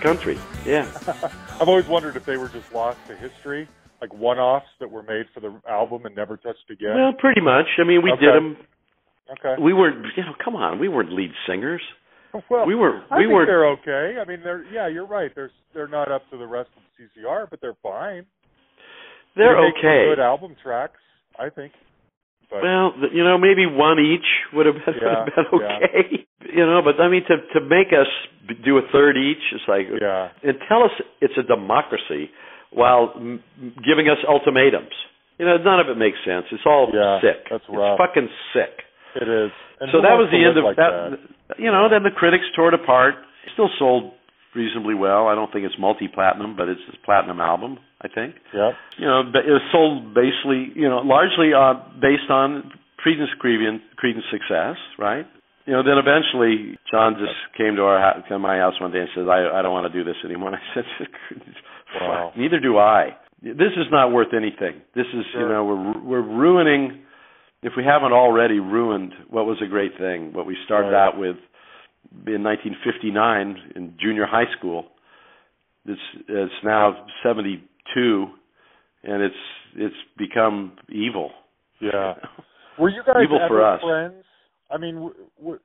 [0.03, 0.85] Country." Yeah,
[1.59, 3.67] I've always wondered if they were just lost to history,
[4.01, 6.95] like one-offs that were made for the album and never touched again.
[6.95, 7.65] well, pretty much.
[7.79, 8.25] I mean, we Okay.
[8.25, 8.57] did them.
[9.31, 9.61] okay.
[9.61, 10.05] We weren't.
[10.15, 11.81] You know, come on, we weren't lead singers.
[12.35, 13.01] Oh, well, we were.
[13.11, 13.45] I We think were.
[13.45, 14.19] they're okay.
[14.19, 15.31] I mean, they're yeah, you're right.
[15.35, 18.25] They're they're not up to the rest of CCR, but they're fine.
[19.35, 20.05] They're They okay.
[20.09, 20.99] Good album tracks,
[21.39, 21.73] I think.
[22.53, 25.77] But Well, you know, maybe one each would have been, Yeah, would have been yeah.
[25.81, 26.27] okay.
[26.53, 28.05] You know, but I mean, to to make us
[28.63, 32.29] do a third each, it's like yeah, and tell us it's a democracy
[32.69, 33.41] while m-
[33.81, 34.93] giving us ultimatums.
[35.39, 36.45] You know, none of it makes sense.
[36.51, 37.47] It's all Yeah, sick.
[37.49, 38.85] that's it's fucking sick.
[39.15, 39.49] it is.
[39.81, 41.17] And so that was the end of like that.
[41.57, 43.15] You know, then the critics tore it apart.
[43.47, 44.13] It Still sold
[44.53, 45.27] reasonably well.
[45.27, 47.79] I don't think it's multi-platinum, but it's a platinum album.
[48.03, 48.35] I think.
[48.53, 48.73] Yep.
[48.99, 54.29] You know, it was sold basically, you know, largely uh, based on Creedence Creedence Creedence
[54.31, 55.25] success, right?
[55.65, 58.99] you know, then eventually John just came to our house, to my house one day
[58.99, 61.07] and says, "I I don't want to do this anymore." And I said,
[62.01, 62.33] Wow.
[62.35, 63.15] Neither do I.
[63.41, 64.81] This is not worth anything.
[64.95, 67.01] This is, you know, we're we're ruining
[67.61, 71.07] if we haven't already ruined what was a great thing, what we started Right.
[71.07, 71.37] out with
[72.27, 74.87] in 1959 in junior high school.
[75.85, 77.05] It's it's now
[77.93, 78.27] 72
[79.03, 79.35] and it's
[79.75, 81.31] it's become evil.
[81.81, 82.13] Yeah.
[82.79, 83.81] Were you guys Evil ever for us.
[83.81, 84.23] friends?
[84.71, 85.59] I mean, w- w-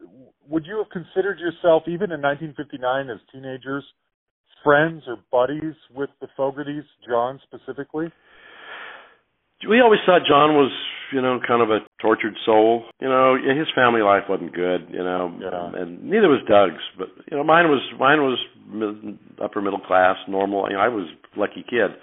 [0.49, 3.85] would you have considered yourself, even in 1959, as teenagers,
[4.63, 8.13] friends or buddies with the Fogertys, John specifically?
[9.69, 10.71] We always thought John was,
[11.13, 12.85] you know, kind of a tortured soul.
[13.01, 14.89] You know, his family life wasn't good.
[14.91, 15.81] You know, Yeah.
[15.83, 16.83] and neither was Doug's.
[16.99, 18.39] But you know, mine was mine was
[18.71, 20.67] mid- upper middle class, normal.
[20.69, 21.97] You know, I was a lucky kid.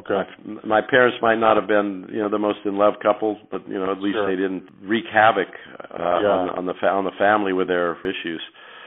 [0.00, 0.28] Okay.
[0.44, 3.66] My, my parents might not have been, you know, the most in love couple, but
[3.68, 4.26] you know, at least Sure.
[4.28, 5.48] they didn't wreak havoc
[5.80, 6.28] uh, Yeah.
[6.28, 8.42] on, on the fa- on the family with their issues.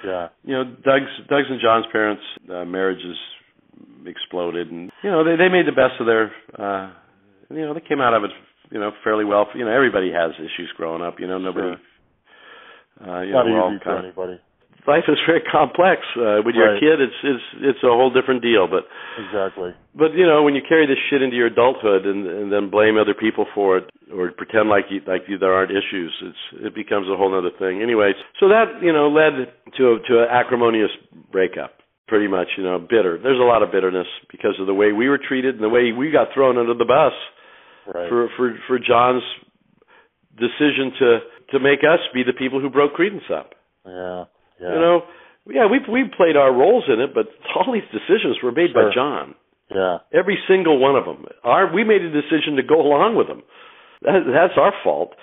[0.06, 0.28] Yeah.
[0.44, 2.22] You know, Doug's Doug's and John's parents'
[2.54, 3.18] uh, marriages
[4.06, 6.32] exploded, and you know, they they made the best of their.
[6.60, 6.92] uh
[7.54, 8.32] you know, they came out of it,
[8.72, 9.48] you know, fairly well.
[9.56, 11.20] You know, everybody has issues growing up.
[11.20, 11.76] You know, nobody.
[13.02, 14.40] Uh, you Not know, easy for kind of- anybody.
[14.88, 16.02] life is very complex.
[16.16, 16.78] Uh, when you're Right.
[16.78, 18.68] a kid, it's it's it's a whole different deal.
[18.68, 18.86] But
[19.18, 19.74] Exactly.
[19.96, 22.98] but you know, when you carry this shit into your adulthood and and then blame
[22.98, 26.74] other people for it or pretend like you, like you, there aren't issues, it's it
[26.76, 27.82] becomes a whole other thing.
[27.82, 30.92] Anyway, so that you know led to a, to an acrimonious
[31.32, 31.74] breakup.
[32.08, 33.18] Pretty much, you know, bitter.
[33.18, 35.94] There's a lot of bitterness because of the way we were treated and the way
[35.94, 37.14] we got thrown under the bus
[37.88, 38.10] Right.
[38.10, 39.24] for for for John's
[40.38, 41.10] decision to
[41.52, 43.52] to make us be the people who broke Creedence up.
[43.86, 44.26] yeah.
[44.62, 44.74] Yeah.
[44.76, 45.02] You know,
[45.50, 47.26] yeah, we we played our roles in it, but
[47.56, 48.90] all these decisions were made Sure.
[48.90, 49.36] by John.
[49.74, 49.98] Yeah.
[50.14, 51.26] Every single one of them.
[51.44, 53.42] Our we made a decision to go along with them.
[54.04, 55.14] That, that's our fault.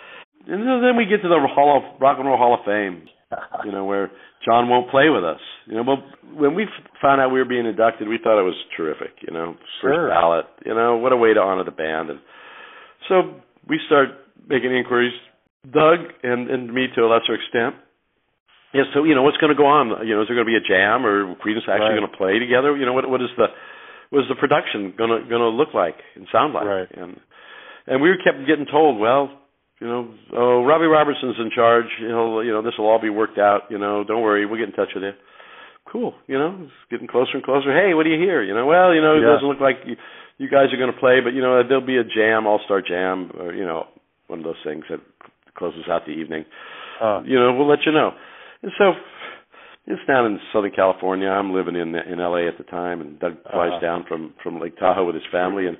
[0.46, 3.08] And then we get to the Hall of Rock and Roll Hall of Fame.
[3.64, 4.10] You know, where
[4.46, 5.40] John won't play with us.
[5.66, 6.02] You know, well,
[6.34, 6.64] when we
[7.02, 9.10] found out we were being inducted, we thought it was terrific.
[9.20, 10.08] You know, Sure.
[10.08, 10.46] first ballot.
[10.64, 12.08] You know, what a way to honor the band.
[12.08, 12.20] And
[13.08, 13.34] so
[13.68, 14.08] we start
[14.48, 15.12] making inquiries.
[15.72, 17.74] Doug and and me to a lesser extent.
[18.72, 20.06] Yeah, so you know what's going to go on?
[20.06, 22.00] You know, is there going to be a jam, or Creedence actually Right.
[22.00, 22.76] going to play together?
[22.76, 23.48] You know, what what is the
[24.10, 26.64] what is the production going to going to look like and sound like?
[26.64, 26.88] Right.
[26.96, 27.16] And
[27.86, 29.32] and we kept getting told, well,
[29.80, 31.88] you know, oh Robbie Robertson's in charge.
[31.98, 33.62] He'll you know this will all be worked out.
[33.68, 35.12] You know, don't worry, we'll get in touch with you.
[35.90, 36.12] Cool.
[36.28, 37.72] You know, it's getting closer and closer.
[37.72, 38.42] Hey, what do you hear?
[38.44, 39.32] You know, well, you know, it Yeah.
[39.32, 39.96] doesn't look like you,
[40.38, 42.80] you guys are going to play, but you know, there'll be a jam, all star
[42.80, 43.86] jam, or you know,
[44.28, 45.00] one of those things that
[45.56, 46.44] closes out the evening
[47.00, 48.10] Uh, you know, we'll let you know.
[48.62, 48.92] And so
[49.86, 51.28] it's down in Southern California.
[51.28, 53.80] I'm living in in LA at the time, and Doug flies Uh-huh.
[53.80, 55.76] down from from Lake Tahoe with his family, and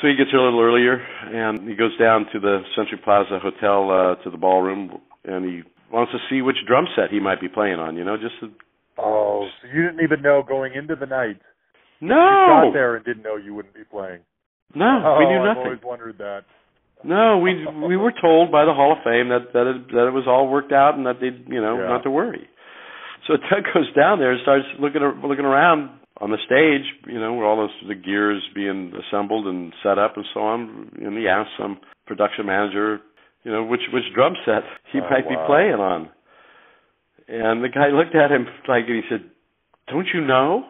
[0.00, 0.94] so he gets here a little earlier,
[1.32, 5.62] and he goes down to the Century Plaza Hotel uh, to the ballroom, and he
[5.90, 7.96] wants to see which drum set he might be playing on.
[7.96, 8.50] You know, just to,
[8.98, 11.38] oh, so you didn't even know going into the night.
[12.02, 14.20] You no, got there and didn't know you wouldn't be playing.
[14.74, 15.62] no, oh, we knew oh, nothing.
[15.62, 16.42] I've always wondered that.
[17.04, 20.14] No, we we were told by the Hall of Fame that that it, that it
[20.14, 21.88] was all worked out and that they you know Yeah.
[21.88, 22.48] not to worry.
[23.26, 27.34] So Doug goes down there and starts looking looking around on the stage, you know,
[27.34, 30.90] where all those, the gear is being assembled and set up and so on.
[31.00, 33.00] And he asked some production manager,
[33.42, 36.10] you know, which which drum set he Oh, might be playing on.
[37.26, 39.24] And the guy looked at him like and he said,
[39.88, 40.66] "Don't you know?"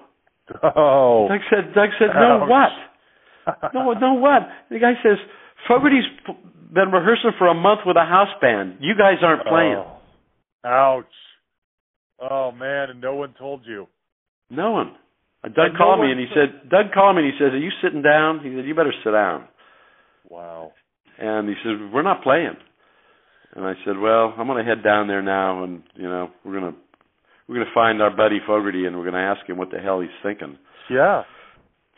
[0.62, 1.26] Oh.
[1.28, 2.48] Doug said, "Doug said, no, Ouch.
[2.48, 3.72] what?
[3.74, 5.18] No, no, what?" The guy says,
[5.68, 6.04] "Fogerty's
[6.72, 8.76] been rehearsing for a month with a house band.
[8.80, 9.98] You guys aren't playing." Oh.
[10.64, 11.04] Ouch.
[12.20, 13.86] Oh man, and no one told you.
[14.50, 14.92] No one.
[15.44, 17.52] Doug And no called me and he said- said, Doug called me and he says,
[17.52, 19.48] "Are you sitting down?" He said, "You better sit down."
[20.28, 20.72] Wow.
[21.18, 22.56] And he said, "We're not playing."
[23.54, 26.58] And I said, "Well, I'm going to head down there now, and you know, we're
[26.60, 26.78] going to
[27.48, 29.78] we're going to find our buddy Fogerty, and we're going to ask him what the
[29.78, 30.58] hell he's thinking."
[30.90, 31.22] Yeah.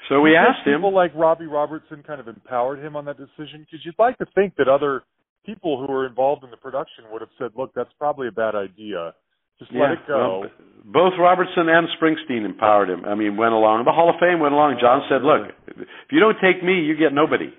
[0.08, 0.80] So we think asked him.
[0.80, 4.26] People like Robbie Robertson kind of empowered him on that decision because you'd like to
[4.34, 5.02] think that other
[5.46, 8.54] people who were involved in the production would have said, "Look, that's probably a bad
[8.54, 9.14] idea.
[9.58, 10.50] Just let it go." well,
[10.84, 13.04] both Robertson and Springsteen empowered him.
[13.04, 13.84] I mean, went along.
[13.84, 14.78] The Hall of Fame went along.
[14.80, 17.52] John Oh, said, "Look, if you don't take me, you get nobody,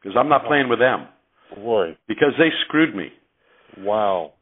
[0.00, 1.06] because I'm not playing with them
[1.54, 3.12] Boy, because they screwed me."
[3.78, 4.32] wow.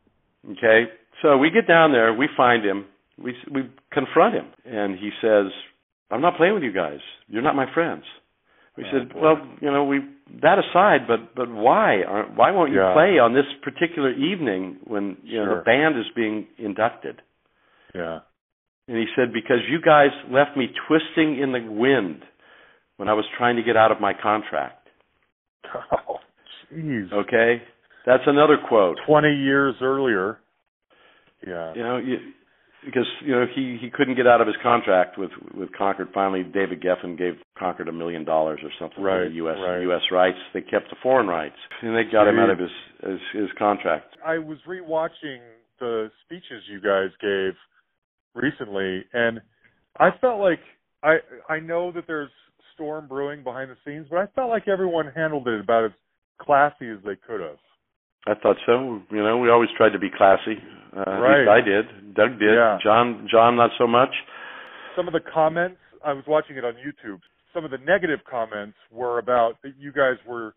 [0.52, 0.90] Okay,
[1.22, 2.86] so we get down there, we find him,
[3.22, 3.62] we we
[3.92, 5.46] confront him, and he says,
[6.10, 7.00] "I'm not playing with you guys.
[7.28, 8.04] You're not my friends."
[8.76, 9.20] We Oh, said, boy.
[9.20, 10.00] "Well, you know, we
[10.42, 12.92] that aside, but but why aren't why won't you Yeah.
[12.92, 17.20] play on this particular evening when you know the band is being inducted?"
[17.94, 18.20] Yeah.
[18.88, 22.22] And he said, Because you guys left me twisting in the wind
[22.96, 24.88] when I was trying to get out of my contract.
[26.08, 26.20] Oh,
[26.72, 27.12] jeez.
[27.12, 27.62] Okay?
[28.06, 28.96] That's another quote.
[29.06, 30.38] Twenty years earlier.
[31.46, 31.74] Yeah.
[31.74, 32.16] You know, you,
[32.84, 36.08] because you know he he couldn't get out of his contract with with Concord.
[36.14, 39.56] Finally, David Geffen gave Concord a million dollars or something right, for the U.S.
[39.60, 39.82] Right.
[39.82, 40.02] U.S.
[40.10, 40.38] rights.
[40.54, 42.70] They kept the foreign rights, and they got him out of his,
[43.02, 44.16] his his contract.
[44.24, 45.38] I was rewatching
[45.80, 47.54] the speeches you guys gave
[48.34, 49.40] recently, and
[49.98, 50.60] I felt like
[51.02, 51.16] I
[51.48, 52.30] I know that there's
[52.74, 55.90] storm brewing behind the scenes, but I felt like everyone handled it about as
[56.40, 57.58] classy as they could have.
[58.28, 59.00] I thought so.
[59.10, 60.58] You know, we always tried to be classy.
[60.94, 61.48] Uh, right.
[61.48, 62.14] I did.
[62.14, 62.54] Doug did.
[62.54, 62.78] Yeah.
[62.82, 64.10] John, John, not so much.
[64.96, 67.20] Some of the comments, I was watching it on YouTube.
[67.54, 70.54] Some of the negative comments were about that you guys were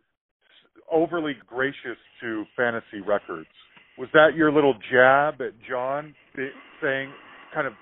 [0.91, 3.47] overly gracious to fantasy records.
[3.97, 6.13] Was that your little jab at John,
[6.81, 7.11] saying,
[7.53, 7.73] kind of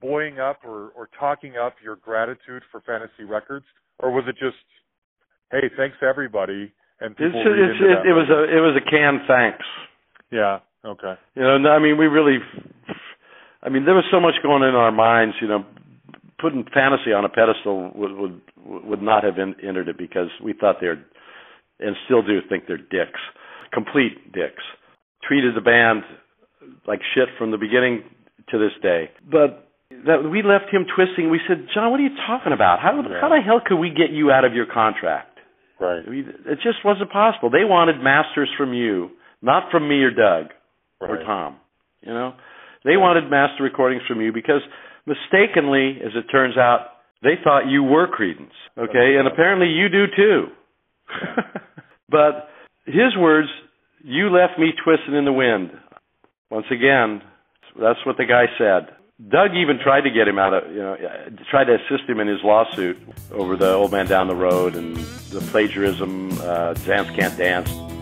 [0.00, 3.66] buoying up or, or talking up your gratitude for fantasy records,
[3.98, 4.56] or was it just,
[5.50, 9.20] hey, thanks everybody, and people it's, it's, it, it was a it was a canned
[9.26, 9.64] thanks.
[10.30, 10.60] Yeah.
[10.84, 11.14] Okay.
[11.34, 12.38] You know, I mean, we really,
[13.62, 15.36] I mean, there was so much going in our minds.
[15.40, 15.64] You know,
[16.40, 20.52] putting fantasy on a pedestal would would would not have in, entered it because we
[20.52, 21.04] thought they're,
[21.80, 23.20] and still do think they're dicks,
[23.72, 24.62] complete dicks.
[25.22, 26.02] Treated the band
[26.86, 28.02] like shit from the beginning
[28.50, 29.10] to this day.
[29.30, 29.68] But
[30.06, 31.30] that we left him twisting.
[31.30, 32.80] We said, John, what are you talking about?
[32.80, 33.20] How yeah.
[33.20, 35.29] how the hell could we get you out of your contract?
[35.80, 36.02] Right.
[36.06, 37.50] I mean, it just wasn't possible.
[37.50, 39.10] They wanted masters from you,
[39.40, 40.52] not from me or Doug
[41.00, 41.10] right.
[41.10, 41.56] or Tom.
[42.02, 42.34] You know,
[42.84, 44.60] they wanted master recordings from you because
[45.06, 46.88] mistakenly, as it turns out,
[47.22, 48.56] they thought you were Creedence.
[48.78, 50.46] Okay, and apparently you do too.
[52.10, 52.48] but
[52.86, 53.48] his words,
[54.02, 55.70] you left me twisted in the wind.
[56.50, 57.22] Once again,
[57.80, 58.94] that's what the guy said.
[59.28, 60.96] Doug even tried to get him out of, you know,
[61.50, 62.98] tried to assist him in his lawsuit
[63.32, 67.99] over the old man down the road and the plagiarism, uh, Zanz Kant Danz.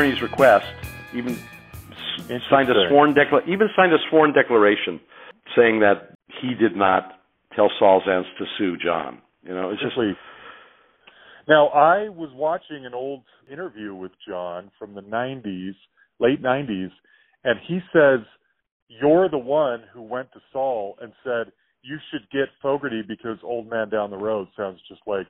[0.00, 0.66] Attorney's request.
[1.14, 1.36] Even
[2.50, 5.00] signed a sworn decla- even signed a sworn declaration
[5.56, 7.20] saying that he did not
[7.54, 9.20] tell Saul Zaentz to sue John.
[9.42, 9.96] You know, it's just.
[11.48, 15.74] Now I was watching an old interview with John from the '90s,
[16.18, 16.90] late '90s,
[17.44, 18.20] and he says
[18.88, 23.68] you're the one who went to Saul and said you should get Fogerty because Old
[23.68, 25.28] Man Down the Road sounds just like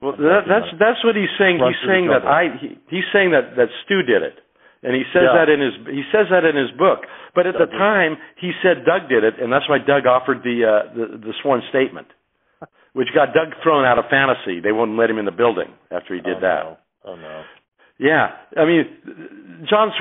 [0.00, 1.60] well, that, that's that's what he's saying.
[1.62, 4.36] He's saying that I he, he's saying that that Stu did it,
[4.82, 5.44] and he says yeah.
[5.44, 7.08] that in his he says that in his book.
[7.34, 10.62] But at the time, he said Doug did it, and that's why Doug offered the
[10.62, 12.08] uh, the, the sworn statement,
[12.92, 14.60] which got Doug thrown out of fantasy.
[14.60, 16.62] They wouldn't let him in the building after he did oh, that.
[16.64, 16.76] No.
[17.04, 17.42] Oh no.
[17.98, 18.84] Yeah, I mean,
[19.70, 19.94] John's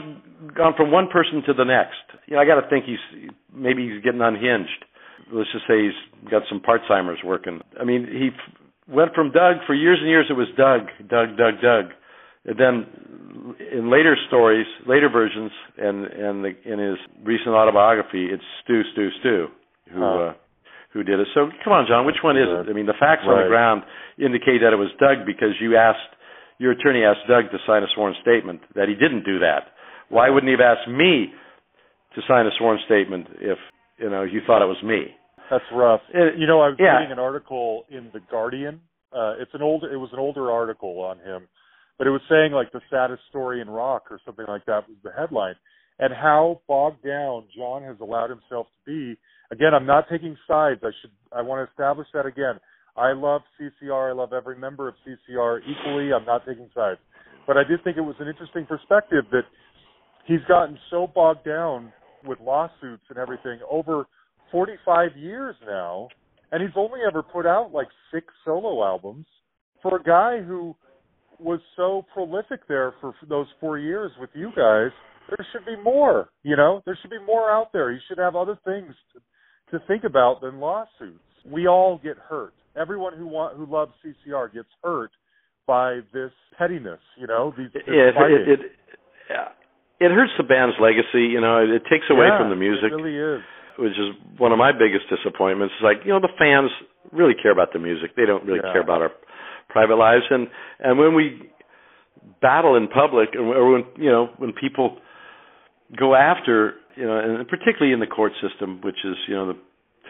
[0.55, 2.01] gone from one person to the next.
[2.25, 4.85] You know, I got to think he's maybe he's getting unhinged.
[5.31, 7.61] Let's just say he's got some part-timers working.
[7.79, 8.29] I mean, he
[8.87, 10.27] went from Doug for years and years.
[10.29, 11.85] It was Doug, Doug, Doug, Doug.
[12.45, 18.43] And then in later stories, later versions, and and the, in his recent autobiography, it's
[18.63, 19.47] Stu, Stu, Stu,
[19.93, 20.05] who huh.
[20.05, 20.33] uh,
[20.91, 21.27] who did it.
[21.33, 22.69] So come on, John, which one is it?
[22.69, 23.33] I mean, the facts right.
[23.33, 23.83] on the ground
[24.19, 26.13] indicate that it was Doug because you asked
[26.59, 29.73] your attorney asked Doug to sign a sworn statement that he didn't do that.
[30.09, 31.33] Why wouldn't he have asked me
[32.15, 33.57] to sign a sworn statement if
[33.97, 35.15] you know you thought it was me?
[35.53, 36.01] That's rough.
[36.11, 36.97] It, you know, I was yeah.
[36.97, 38.81] reading an article in the Guardian.
[39.15, 39.83] Uh, it's an old.
[39.83, 41.47] It was an older article on him,
[41.99, 44.97] but it was saying like the saddest story in rock or something like that was
[45.03, 45.53] the headline,
[45.99, 49.19] and how bogged down John has allowed himself to be.
[49.51, 50.79] Again, I'm not taking sides.
[50.81, 51.11] I should.
[51.31, 52.59] I want to establish that again.
[52.97, 54.09] I love CCR.
[54.09, 56.13] I love every member of CCR equally.
[56.13, 56.99] I'm not taking sides,
[57.45, 59.45] but I did think it was an interesting perspective that
[60.25, 61.93] he's gotten so bogged down
[62.25, 64.07] with lawsuits and everything over
[64.53, 66.07] 45 years now,
[66.51, 69.25] and he's only ever put out like six solo albums.
[69.81, 70.75] For a guy who
[71.39, 74.91] was so prolific there for, those four years with you guys,
[75.27, 76.29] there should be more.
[76.43, 77.91] You know, there should be more out there.
[77.91, 81.19] He should have other things to, to think about than lawsuits.
[81.45, 82.53] We all get hurt.
[82.79, 85.11] Everyone who want who loves CCR gets hurt
[85.67, 86.99] by this pettiness.
[87.19, 88.59] You know, these this Yeah, it, it, it,
[89.29, 89.49] yeah.
[89.99, 91.27] it hurts the band's legacy.
[91.27, 92.91] You know, it, it takes away Yeah, from the music.
[92.91, 93.43] It really is.
[93.77, 95.73] Which is one of my biggest disappointments.
[95.79, 96.71] Is like you know the fans
[97.11, 98.71] really care about the music; they don't really Yeah.
[98.73, 99.11] care about our
[99.69, 100.23] private lives.
[100.29, 100.47] And
[100.79, 101.49] and when we
[102.41, 104.97] battle in public, and or when you know when people
[105.97, 109.57] go after you know, and particularly in the court system, which is you know the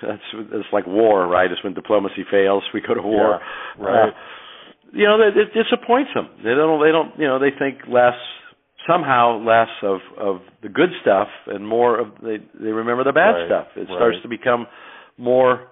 [0.01, 1.49] that's it's like war, right?
[1.51, 3.39] It's when diplomacy fails, we go to war.
[3.80, 4.09] Yeah, right.
[4.09, 4.11] Uh,
[4.91, 6.30] you know, it, it disappoints them.
[6.43, 6.82] They don't.
[6.84, 7.18] They don't.
[7.18, 8.18] You know, they think less
[8.88, 13.31] somehow less of of the good stuff and more of they they remember the bad
[13.31, 13.67] Right, stuff.
[13.75, 13.97] It right.
[13.97, 14.67] starts to become
[15.17, 15.67] more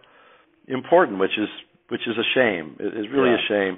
[0.67, 1.49] important, which is
[1.89, 2.75] which is a shame.
[2.79, 3.43] It is really Yeah.
[3.43, 3.77] a shame.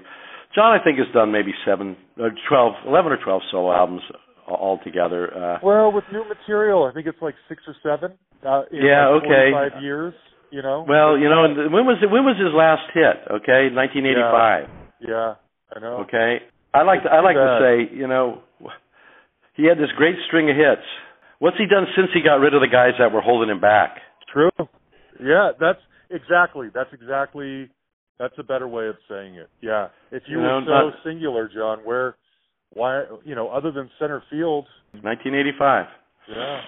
[0.54, 4.04] John, I think, has done maybe seven, or twelve, eleven or twelve solo albums
[4.48, 5.34] altogether.
[5.36, 8.14] Uh, Well, with new material, I think it's like six or seven.
[8.46, 9.52] Uh, in Yeah, like okay.
[9.52, 10.14] 45 years.
[10.52, 10.86] You know.
[10.88, 13.18] well, you know, and when was it, when was his last hit?
[13.42, 14.70] Okay, 1985.
[15.02, 15.34] Yeah,
[15.76, 15.98] I know.
[16.06, 16.44] Okay,
[16.76, 17.58] I like to, I Too like to
[17.90, 18.38] say, you know,
[19.56, 20.86] he had this great string of hits.
[21.40, 23.98] What's he done since he got rid of the guys that were holding him back?
[24.32, 24.50] True.
[25.22, 25.80] Yeah, that's
[26.10, 26.70] exactly.
[26.74, 27.70] That's exactly.
[28.20, 29.50] That's a better way of saying it.
[29.62, 29.88] Yeah.
[30.12, 32.16] If you, You know, were so not- singular, John, where,
[32.74, 34.66] why, you know, other than center field.
[35.02, 35.86] 1985.
[36.30, 36.62] Yeah.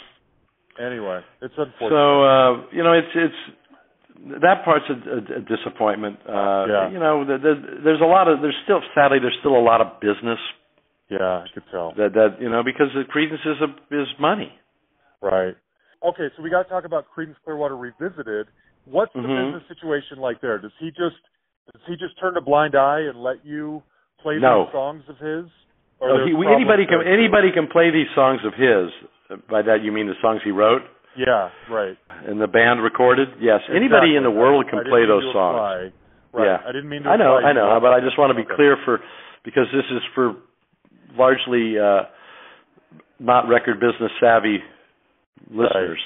[0.86, 1.90] Anyway, it's unfortunate.
[1.90, 6.18] So uh, you know, it's it's that part's a, a, a disappointment.
[6.28, 6.90] Uh, Yeah.
[6.92, 9.80] You know, the, the, there's a lot of there's still sadly there's still a lot
[9.80, 10.40] of business
[11.10, 11.94] yeah, I could tell.
[11.98, 14.52] that that you know because the Creedence is a, is money.
[15.22, 15.56] Right.
[16.06, 18.48] Okay, so we got to talk about Creedence Clearwater Revisited.
[18.86, 19.54] What's the Mhm.
[19.54, 20.58] business situation like there?
[20.60, 21.18] Does he just
[21.74, 23.82] does he just turn a blind eye and let you
[24.22, 24.66] play No.
[24.66, 25.50] these songs of his?
[26.00, 27.08] There's he, we, anybody can too?
[27.08, 28.92] anybody can play these songs of his.
[29.50, 30.84] By that you mean the songs he wrote
[31.18, 31.98] Yeah, right.
[32.28, 33.30] and the band recorded?
[33.40, 35.92] Yes, anybody in the world can play those songs.
[36.34, 36.46] Right.
[36.46, 36.62] Yeah.
[36.68, 37.10] I didn't mean to.
[37.10, 38.56] I know, I know, but I just want to be Okay.
[38.56, 39.00] clear for
[39.44, 40.36] because this is for
[41.18, 42.04] largely uh,
[43.20, 44.58] not record business savvy
[45.50, 46.00] listeners.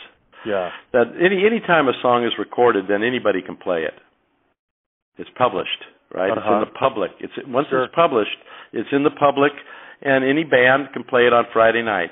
[0.46, 0.70] Yeah.
[0.94, 3.94] That any any time a song is recorded, then anybody can play it.
[5.18, 5.84] It's published,
[6.14, 6.30] right?
[6.32, 6.54] It's Uh-huh.
[6.56, 7.12] in the public.
[7.20, 7.84] It's once Sure.
[7.84, 8.38] it's published,
[8.72, 9.52] it's in the public,
[10.02, 12.12] and any band can play it on Friday night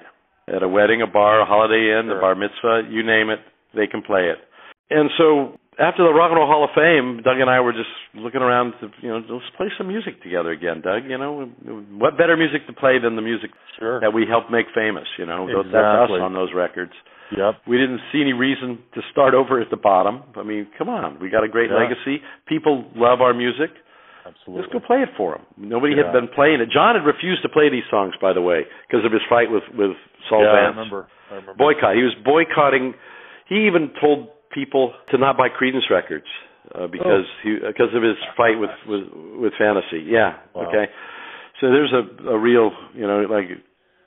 [0.50, 2.18] at a wedding, a bar, a Holiday Inn, Sure.
[2.18, 3.40] a bar mitzvah, you name it,
[3.74, 4.40] they can play it.
[4.90, 7.90] And so after the Rock and Roll Hall of Fame, Doug and I were just
[8.16, 11.06] looking around to, you know, let's play some music together again, Doug.
[11.06, 11.46] You know,
[11.98, 14.00] what better music to play than the music Sure.
[14.02, 15.06] that we helped make famous?
[15.18, 16.94] You know, that's us on those records.
[17.36, 17.62] Yep.
[17.68, 20.24] We didn't see any reason to start over at the bottom.
[20.36, 21.78] I mean, come on, we got a great Yeah.
[21.78, 22.24] legacy.
[22.48, 23.70] People love our music.
[24.26, 24.62] Absolutely.
[24.62, 25.46] Let's go play it for them.
[25.58, 26.04] Nobody Yeah.
[26.06, 26.70] had been playing it.
[26.70, 29.64] John had refused to play these songs, by the way, because of his fight with
[29.74, 29.96] with
[30.28, 31.08] Saul yeah, I remember.
[31.32, 31.54] I remember.
[31.56, 31.96] Boycott.
[31.96, 32.94] He was boycotting.
[33.48, 36.26] He even told people to not buy Creedence records
[36.76, 39.04] uh, because he because of his fight with with
[39.40, 40.04] with Fantasy.
[40.06, 40.38] Yeah.
[40.54, 40.68] Wow.
[40.70, 40.86] Okay.
[41.62, 43.46] So there's a a real you know like,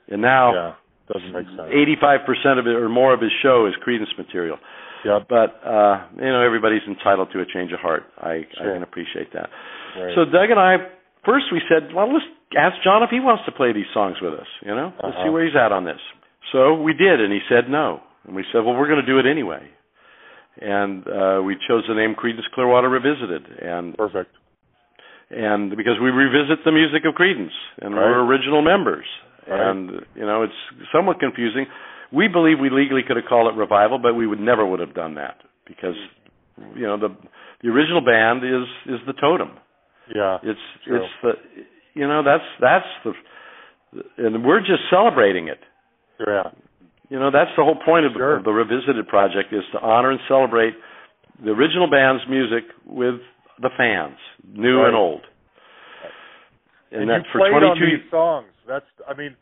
[0.09, 0.73] and now Yeah.
[1.11, 1.67] Doesn't make sense.
[2.55, 4.57] 85% of it or more of his show is Creedence material.
[5.03, 5.19] Yeah.
[5.27, 8.03] But uh, you know, everybody's entitled to a change of heart.
[8.17, 8.71] I Sure.
[8.71, 9.49] I can appreciate that.
[9.99, 10.13] Right.
[10.15, 10.77] So Doug and I
[11.25, 12.23] first we said, well, let's
[12.57, 14.47] ask John if he wants to play these songs with us.
[14.61, 15.31] You know, let's see Uh-huh.
[15.33, 15.99] where he's at on this.
[16.53, 19.19] So we did, and he said no, and we said, well, we're going to do
[19.19, 19.67] it anyway.
[20.59, 24.31] And uh, we chose the name Creedence Clearwater Revisited, and Perfect.
[25.29, 28.03] and because we revisit the music of Creedence, and Right.
[28.03, 29.05] we're original members,
[29.47, 29.61] Right.
[29.69, 30.53] and you know it's
[30.91, 31.67] somewhat confusing.
[32.11, 34.93] We believe we legally could have called it revival, but we would never would have
[34.93, 35.95] done that because
[36.75, 37.15] you know the
[37.63, 39.51] the original band is is the totem.
[40.13, 40.37] Yeah.
[40.43, 40.97] It's True.
[40.97, 41.31] it's the
[41.93, 43.13] you know that's that's the
[44.17, 45.59] and we're just celebrating it.
[46.19, 46.51] Yeah.
[47.11, 48.41] You know that's the whole point of, Sure.
[48.41, 50.73] the revisited project is to honor and celebrate
[51.43, 53.19] the original band's music with
[53.59, 54.15] the fans,
[54.47, 54.87] new Right.
[54.87, 55.27] and old.
[56.91, 58.47] And, And, that you for played 22 on these songs.
[58.65, 58.85] That's.
[59.07, 59.35] I mean,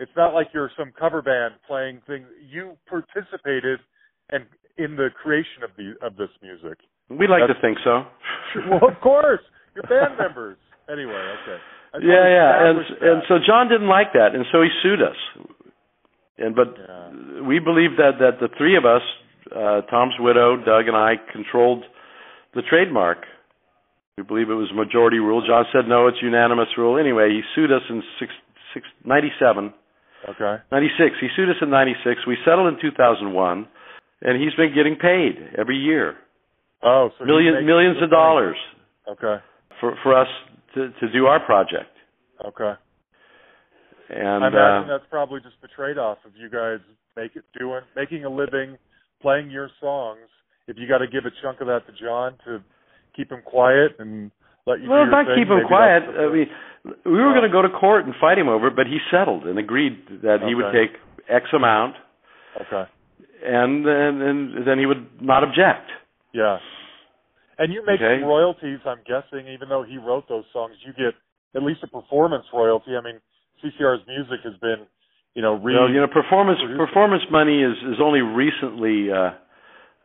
[0.00, 2.26] it's not like you're some cover band playing things.
[2.40, 3.80] You participated
[4.30, 4.46] and
[4.78, 6.78] in the creation of the of this music.
[7.10, 8.04] we like to think so.
[8.70, 9.40] well, of course,
[9.74, 10.56] you're band members.
[10.90, 11.58] Anyway, okay.
[12.00, 15.16] Yeah, yeah, and establish and so John didn't like that, and so he sued us.
[16.40, 17.42] And but Yeah.
[17.42, 19.02] we believe that that the three of us,
[19.54, 21.84] uh, Tom's widow, Doug, and I, controlled
[22.54, 23.26] the trademark.
[24.16, 25.40] We believe it was majority rule.
[25.46, 26.98] John said no, it's unanimous rule.
[26.98, 28.32] Anyway, he sued us in six,
[28.74, 29.72] six, 97,
[30.28, 30.60] Okay.
[30.70, 31.16] 96.
[31.20, 32.26] He sued us in 96.
[32.26, 33.66] We settled in 2001.
[34.22, 36.16] and he's been getting paid every year,
[36.82, 38.56] Oh, so millions millions of dollars.
[39.08, 39.40] Okay.
[39.80, 40.28] for for us
[40.74, 41.88] to to do our project.
[42.44, 42.74] Okay.
[44.10, 46.78] And I imagine uh, that's probably just the trade-off of you guys
[47.16, 48.76] make it doing making a living,
[49.22, 50.26] playing your songs.
[50.66, 52.62] If you got to give a chunk of that to John to
[53.14, 54.30] keep him quiet and
[54.66, 56.02] let you well, do not thing, keep him quiet.
[56.02, 56.46] I mean,
[57.04, 59.44] we were going to go to court and fight him over, it, but he settled
[59.44, 60.98] and agreed that he would take
[61.28, 61.94] X amount,
[62.60, 62.90] okay.
[63.44, 65.90] and then and then he would not object.
[66.32, 66.58] Yeah.
[67.58, 68.20] And you make Okay.
[68.20, 71.14] some royalties, I'm guessing, even though he wrote those songs, you get
[71.54, 72.96] at least a performance royalty.
[72.96, 73.20] I mean,
[73.62, 74.86] CCR's music has been,
[75.34, 76.78] you know, re- Well, you know, performance produced.
[76.80, 79.30] performance money is is only recently uh,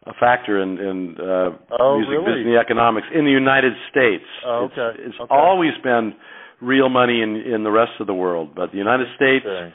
[0.06, 1.50] a factor in in uh,
[1.80, 2.44] Oh, music really?
[2.46, 4.26] business Oh, in the United States.
[4.46, 5.02] Oh, okay.
[5.02, 5.34] It's, Okay.
[5.34, 6.14] always been
[6.62, 9.74] real money in in the rest of the world, but the United States Okay.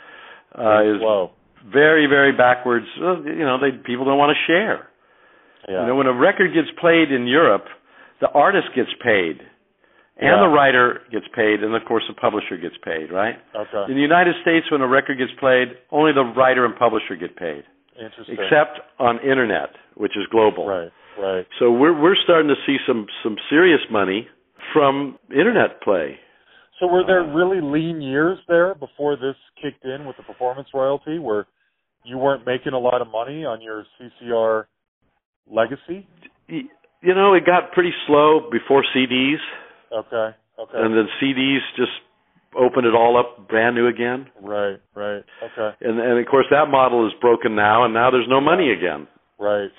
[0.59, 1.31] uh, is slow.
[1.73, 2.87] very very backwards.
[2.97, 4.89] You know, they people don't want to share.
[5.69, 5.81] Yeah.
[5.83, 7.67] You know, when a record gets played in Europe,
[8.21, 9.41] the artist gets paid,
[10.21, 10.41] and Yeah.
[10.41, 13.37] the writer gets paid, and of course the publisher gets paid, right?
[13.55, 13.85] okay.
[13.91, 17.35] In the United States, when a record gets played, only the writer and publisher get
[17.37, 17.65] paid,
[17.99, 18.37] Interesting.
[18.39, 20.67] except on internet, which is global.
[20.67, 21.47] right, right.
[21.59, 24.29] So we're we're starting to see some some serious money
[24.73, 26.21] from internet play.
[26.79, 31.19] So were there really lean years there before this kicked in with the performance royalty
[31.19, 31.47] where
[32.05, 34.67] you weren't making a lot of money on your CCR
[35.47, 36.07] legacy?
[36.49, 39.39] You know, it got pretty slow before CDs,
[39.93, 40.37] Okay.
[40.59, 40.73] Okay.
[40.75, 41.93] and then CDs just
[42.55, 44.29] opened it all up brand new again.
[44.43, 45.25] right, right.
[45.43, 45.71] Okay.
[45.81, 49.09] And and of course that model is broken now, and now there's no money again.
[49.39, 49.71] Right.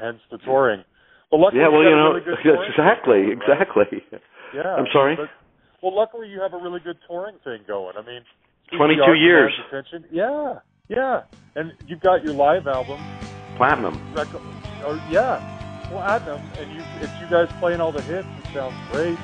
[0.00, 0.82] Hence the touring.
[1.30, 2.20] Well, luckily Yeah, well, you you know, really
[2.68, 3.60] exactly, thing going, right?
[3.60, 4.02] exactly.
[4.54, 4.74] Yeah.
[4.74, 5.16] I'm sorry?
[5.16, 5.30] But,
[5.82, 7.96] well, luckily you have a really good touring thing going.
[7.96, 8.22] I mean,
[8.76, 9.52] 22 years.
[9.70, 10.04] commands Attention.
[10.10, 10.58] Yeah.
[10.88, 11.22] Yeah.
[11.54, 13.00] And you've got your live album.
[13.56, 13.94] Platinum.
[14.14, 14.28] Rec-
[14.84, 15.40] or yeah,
[15.88, 19.18] platinum, and you if you guys playing all the hits, it sounds great.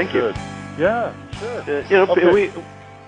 [0.00, 0.20] Thank you.
[0.32, 0.36] Good.
[0.78, 1.60] Yeah, sure.
[1.60, 2.32] Uh, you know, Okay.
[2.32, 2.50] we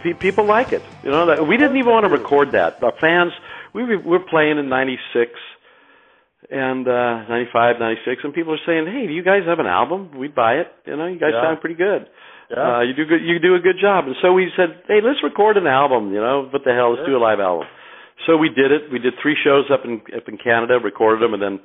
[0.03, 0.83] pe- people like it.
[1.03, 2.83] You know, we didn't even want to record that.
[2.83, 3.33] Our fans,
[3.73, 5.33] we were, playing in '96
[6.51, 10.11] and uh '95, '96, and people are saying, "Hey, do you guys have an album?
[10.19, 10.69] We'd buy it.
[10.85, 11.43] You know, you guys Yeah.
[11.45, 12.09] sound pretty good.
[12.51, 12.77] Yeah.
[12.77, 13.23] Uh, you do good.
[13.23, 16.13] You do a good job." And so we said, "Hey, let's record an album.
[16.13, 16.91] You know, what the hell?
[16.91, 17.17] Let's Sure.
[17.17, 17.67] do a live album."
[18.27, 18.91] So we did it.
[18.93, 21.61] We did three shows up in up in Canada, recorded them, and then,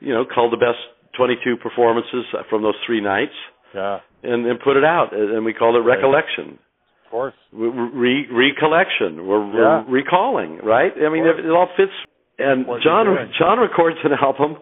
[0.00, 0.78] you know, called the best
[1.14, 3.34] 22 performances from those three nights,
[3.74, 5.12] yeah, and, and put it out.
[5.12, 6.58] And we called it Recollection
[7.06, 7.34] of course.
[7.52, 9.26] re- recollection.
[9.26, 10.92] We're, we're recalling, right?
[11.04, 11.92] I mean, it, it all fits.
[12.38, 13.06] And John.
[13.38, 14.56] John records an album,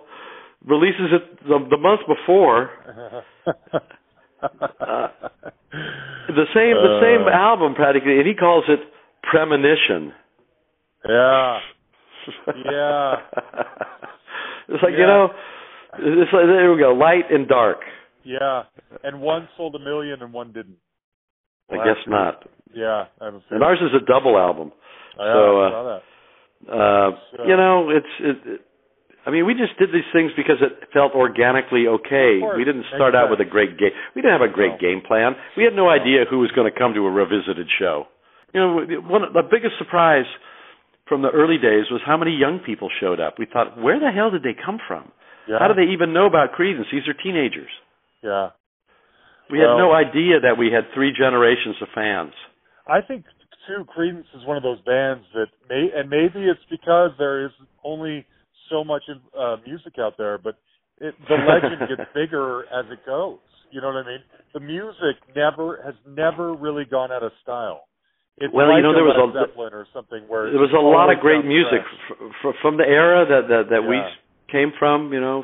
[0.64, 2.70] releases it the, the month before.
[4.42, 5.08] Uh,
[6.28, 7.30] The same the same Uh.
[7.30, 8.80] album practically, and he calls it
[9.22, 10.12] premonition.
[11.08, 11.58] yeah,
[12.64, 13.14] Yeah.
[14.68, 15.30] it's like you know,
[15.98, 17.78] it's like there we go, light and dark.
[18.26, 18.62] Yeah.
[19.04, 20.76] And one sold a million and one didn't.
[21.70, 22.46] I guess not.
[22.74, 24.72] Yeah, I And ours is a double album.
[25.18, 26.02] Yeah, so, I uh, saw that.
[26.70, 28.60] Uh, So- you know, it's it, it.
[29.26, 32.38] I mean, we just did these things because it felt organically okay.
[32.56, 33.90] We didn't start out with a great game.
[34.14, 34.78] We didn't have a great No.
[34.78, 35.34] game plan.
[35.56, 38.06] We had no idea who was going to come to a revisited show.
[38.54, 40.26] You know, one of the biggest surprise
[41.08, 43.34] from the early days was how many young people showed up.
[43.36, 45.10] We thought, where the hell did they come from?
[45.48, 45.58] Yeah.
[45.58, 46.86] How do they even know about Creedence?
[46.92, 47.70] These are teenagers.
[48.26, 48.50] Yeah.
[49.48, 52.32] We had no idea that we had three generations of fans.
[52.88, 53.24] I think
[53.66, 57.52] too, Creedence is one of those bands that may, and maybe it's because there is
[57.84, 58.26] only
[58.70, 59.02] so much
[59.38, 60.58] uh, music out there, but
[60.98, 63.38] it, the legend gets bigger as it goes.
[63.70, 64.22] You know what I mean?
[64.54, 67.86] The music never has never really gone out of style.
[68.38, 70.74] It's Well, like you know, there was Led a- Zeppelin or something where There was
[70.74, 72.18] a lot of great music fresh.
[72.20, 73.98] f- f- from the era that that, that we
[74.50, 75.42] came from, you know.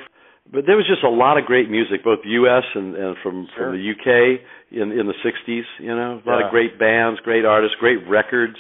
[0.51, 2.65] But there was just a lot of great music, both U.S.
[2.75, 3.71] and, and from Sure.
[3.71, 4.43] from the U.K.
[4.73, 5.63] in in the '60s.
[5.79, 6.47] You know, a lot Yeah.
[6.47, 8.57] of great bands, great artists, great records.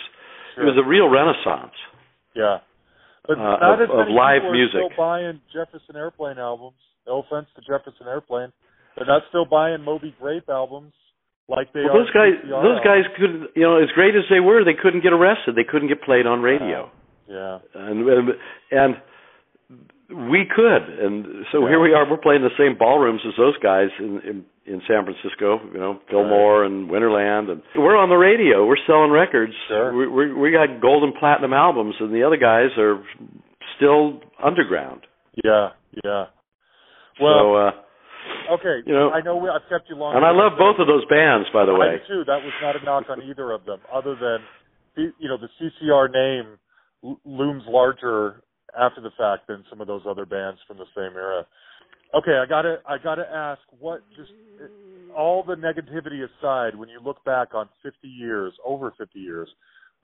[0.54, 0.62] Sure.
[0.64, 1.74] It was a real renaissance.
[2.34, 2.59] Yeah.
[3.26, 4.80] But uh, not of- as many of live people are music.
[4.86, 6.76] still buying Jefferson Airplane albums.
[7.06, 8.52] No offense to Jefferson Airplane.
[8.96, 10.92] They're not still buying Moby Grape albums
[11.48, 11.98] like they Well, are.
[12.04, 13.16] those guys, CCR those guys albums.
[13.18, 15.56] couldn't, you know, as great as they were, they couldn't get arrested.
[15.56, 16.90] They couldn't get played on radio,
[17.26, 17.59] Yeah.
[17.74, 18.28] and and,
[18.70, 18.96] and
[20.30, 20.82] we could.
[21.01, 22.09] And so here we are.
[22.09, 25.59] We're playing the same ballrooms as those guys in in, in San Francisco.
[25.72, 28.66] You know, Fillmore and Winterland, and we're on the radio.
[28.66, 29.52] We're selling records.
[29.68, 29.93] Sure.
[29.97, 33.02] We we we got gold and platinum albums, and the other guys are
[33.76, 35.02] still underground.
[35.43, 35.70] Yeah.
[36.05, 36.26] Yeah.
[37.20, 38.80] Well, so, uh, okay.
[38.86, 40.16] you know- I know we, I've kept you long.
[40.16, 42.01] and I love both of those bands, by the way.
[42.09, 42.24] do too.
[42.24, 44.39] That was not a knock on either of them, other than
[44.97, 46.59] you know the CCR name
[47.24, 48.43] looms larger
[48.78, 51.47] after the fact than some of those other bands from the same era.
[52.15, 54.31] Okay, I gotta I gotta ask what just
[55.16, 59.49] all the negativity aside, when you look back on 50 years, over 50 years,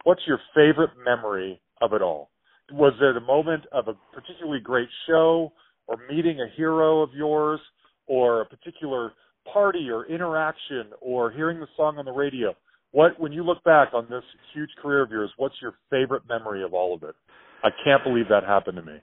[0.04, 2.30] what's your favorite memory of it all?
[2.72, 5.52] Was there a moment of a particularly great show,
[5.86, 7.60] or meeting a hero of yours,
[8.06, 9.12] or a particular
[9.50, 12.54] party or interaction, or hearing the song on the radio?
[12.92, 14.24] What, when you look back on this
[14.54, 17.14] huge career of yours, what's your favorite memory of all of it?
[17.62, 18.98] I can't believe that happened to me.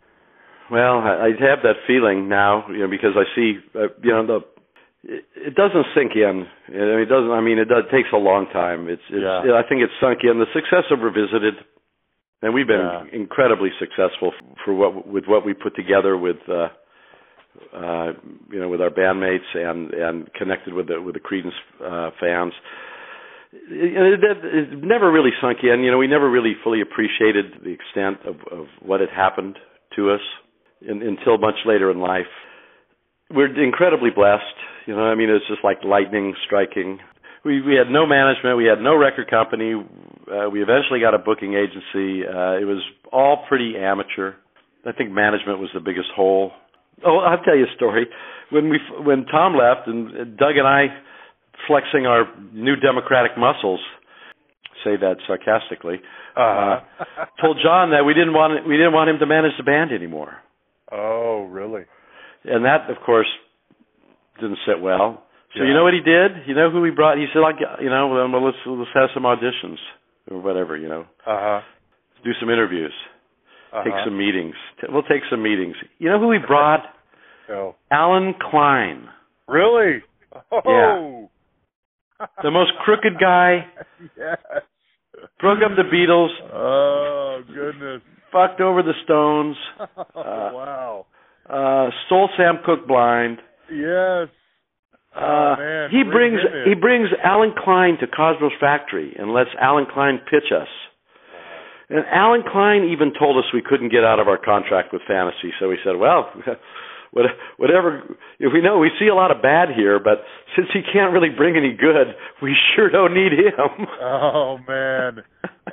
[0.72, 4.40] Well, I, have that feeling now, you know, because I see, uh, you know, the
[5.08, 6.46] it, it doesn't sink in.
[6.68, 7.32] I mean, it doesn't.
[7.32, 8.90] I mean, it, does, it takes a long time.
[8.90, 9.22] It's, it's.
[9.22, 9.54] Yeah.
[9.54, 10.40] I think it's sunk in.
[10.40, 11.54] The success of Revisited,
[12.42, 13.04] and we've been Yeah.
[13.14, 14.34] incredibly successful
[14.64, 16.70] for what with what we put together with, uh,
[17.76, 18.14] uh,
[18.50, 21.54] you know, with our bandmates and and connected with the with the Creedence
[21.86, 22.54] uh, fans.
[23.70, 25.82] It, it, it never really sunk in.
[25.82, 29.58] You know, we never really fully appreciated the extent of, of what had happened
[29.96, 30.22] to us
[30.82, 32.30] in, until much later in life.
[33.32, 34.44] We're incredibly blessed.
[34.86, 37.00] You know, I mean, it's just like lightning striking.
[37.44, 38.58] We we had no management.
[38.58, 39.74] We had no record company.
[39.74, 42.26] Uh, we eventually got a booking agency.
[42.26, 44.34] Uh, it was all pretty amateur.
[44.86, 46.52] I think management was the biggest hole.
[47.06, 48.08] Oh, I'll tell you a story.
[48.52, 50.88] When we when Tom left and Doug and I
[51.68, 53.80] flexing our new democratic muscles,
[54.84, 56.00] say that sarcastically,
[56.36, 56.80] uh,
[57.42, 60.38] told John that we didn't want we didn't want him to manage the band anymore,
[60.92, 61.84] Oh, really?
[62.44, 63.28] and that of course
[64.40, 65.24] didn't sit well.
[65.56, 65.70] So Yeah.
[65.70, 66.46] you know what he did?
[66.48, 67.18] You know who he brought?
[67.18, 69.78] He said, "Like you know, well, let's let's have some auditions
[70.30, 70.76] or whatever.
[70.78, 71.62] You know, Uh huh.
[72.24, 72.94] do some interviews,
[73.72, 73.84] Uh-huh.
[73.84, 74.56] take some meetings.
[74.90, 75.76] We'll take some meetings.
[76.00, 76.84] You know who he brought?
[77.48, 77.76] Oh.
[77.92, 79.08] Allen Klein,
[79.48, 80.02] Really?
[80.52, 81.30] Oh.
[82.44, 83.66] The most crooked guy.
[84.18, 84.38] yes.
[85.40, 88.02] Broke up the Beatles, Oh goodness.
[88.32, 89.86] fucked over the Stones, Oh,
[90.16, 91.06] wow.
[91.50, 93.40] uh, stole Sam Cooke blind.
[93.72, 94.28] Yes.
[95.16, 99.50] Uh, Oh, man, he bring brings he brings Allen Klein to Cosmo's Factory and lets
[99.60, 100.68] Allen Klein pitch us.
[101.90, 105.54] And Allen Klein even told us we couldn't get out of our contract with Fantasy,
[105.60, 106.32] so we said, "Well,
[107.58, 108.04] whatever.
[108.40, 110.20] If we know we see a lot of bad here, but
[110.56, 112.08] since he can't really bring any good,
[112.42, 115.24] we sure don't need him." Oh man.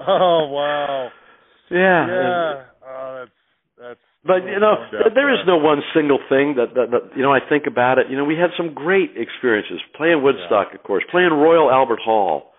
[0.01, 1.09] Oh wow.
[1.71, 2.07] yeah.
[2.07, 2.63] Yeah.
[2.87, 3.31] Oh, that's
[3.79, 4.01] that's.
[4.25, 4.77] But you know,
[5.15, 7.33] there is no one single thing that, that that you know.
[7.33, 8.07] I think about it.
[8.09, 12.53] You know, we had some great experiences playing Woodstock, of course, playing Royal Albert Hall,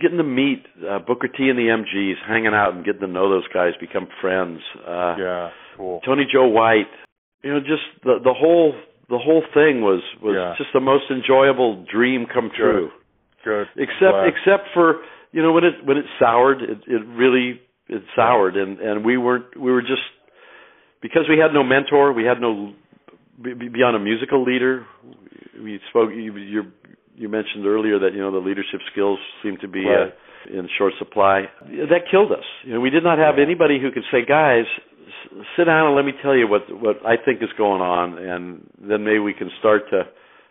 [0.00, 3.28] getting to meet uh, Booker T and the MGs, hanging out and getting to know
[3.28, 4.60] those guys, become friends.
[4.88, 5.50] Uh, Yeah.
[5.76, 6.00] Cool.
[6.06, 6.86] Tony Joe White.
[7.44, 8.72] You know, just the the whole
[9.10, 10.54] the whole thing was was Yeah.
[10.56, 12.90] just the most enjoyable dream come true.
[13.44, 13.68] Good.
[13.76, 14.28] Except Glad.
[14.32, 15.02] except for
[15.32, 19.18] you know when it when it soured, it it really it soured, and and we
[19.18, 20.02] weren't we were just
[21.02, 22.72] because we had no mentor, we had no
[23.42, 24.86] be- be- beyond a musical leader.
[25.62, 26.10] We spoke.
[26.14, 26.62] You you,
[27.14, 30.08] you mentioned earlier that you know the leadership skills seem to be Right.
[30.08, 31.48] uh, in short supply.
[31.92, 32.44] That killed us.
[32.64, 33.44] You know, we did not have Yeah.
[33.44, 34.64] anybody who could say, guys.
[35.56, 38.70] Sit down and let me tell you what what I think is going on, and
[38.80, 40.02] then maybe we can start to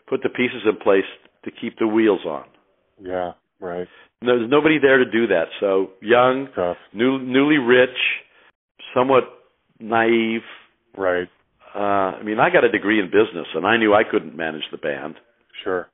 [0.07, 1.05] put the pieces in place
[1.45, 2.45] to keep the wheels on.
[3.01, 3.33] Yeah.
[3.59, 3.87] Right.
[4.21, 5.45] There's nobody there to do that.
[5.59, 6.77] So young, Tough.
[6.93, 7.97] new, newly rich,
[8.93, 9.23] somewhat
[9.79, 10.41] naive.
[10.97, 11.27] Right.
[11.75, 14.63] Uh, I mean, I got a degree in business, and I knew I couldn't manage
[14.71, 15.15] the band,
[15.63, 15.89] Sure.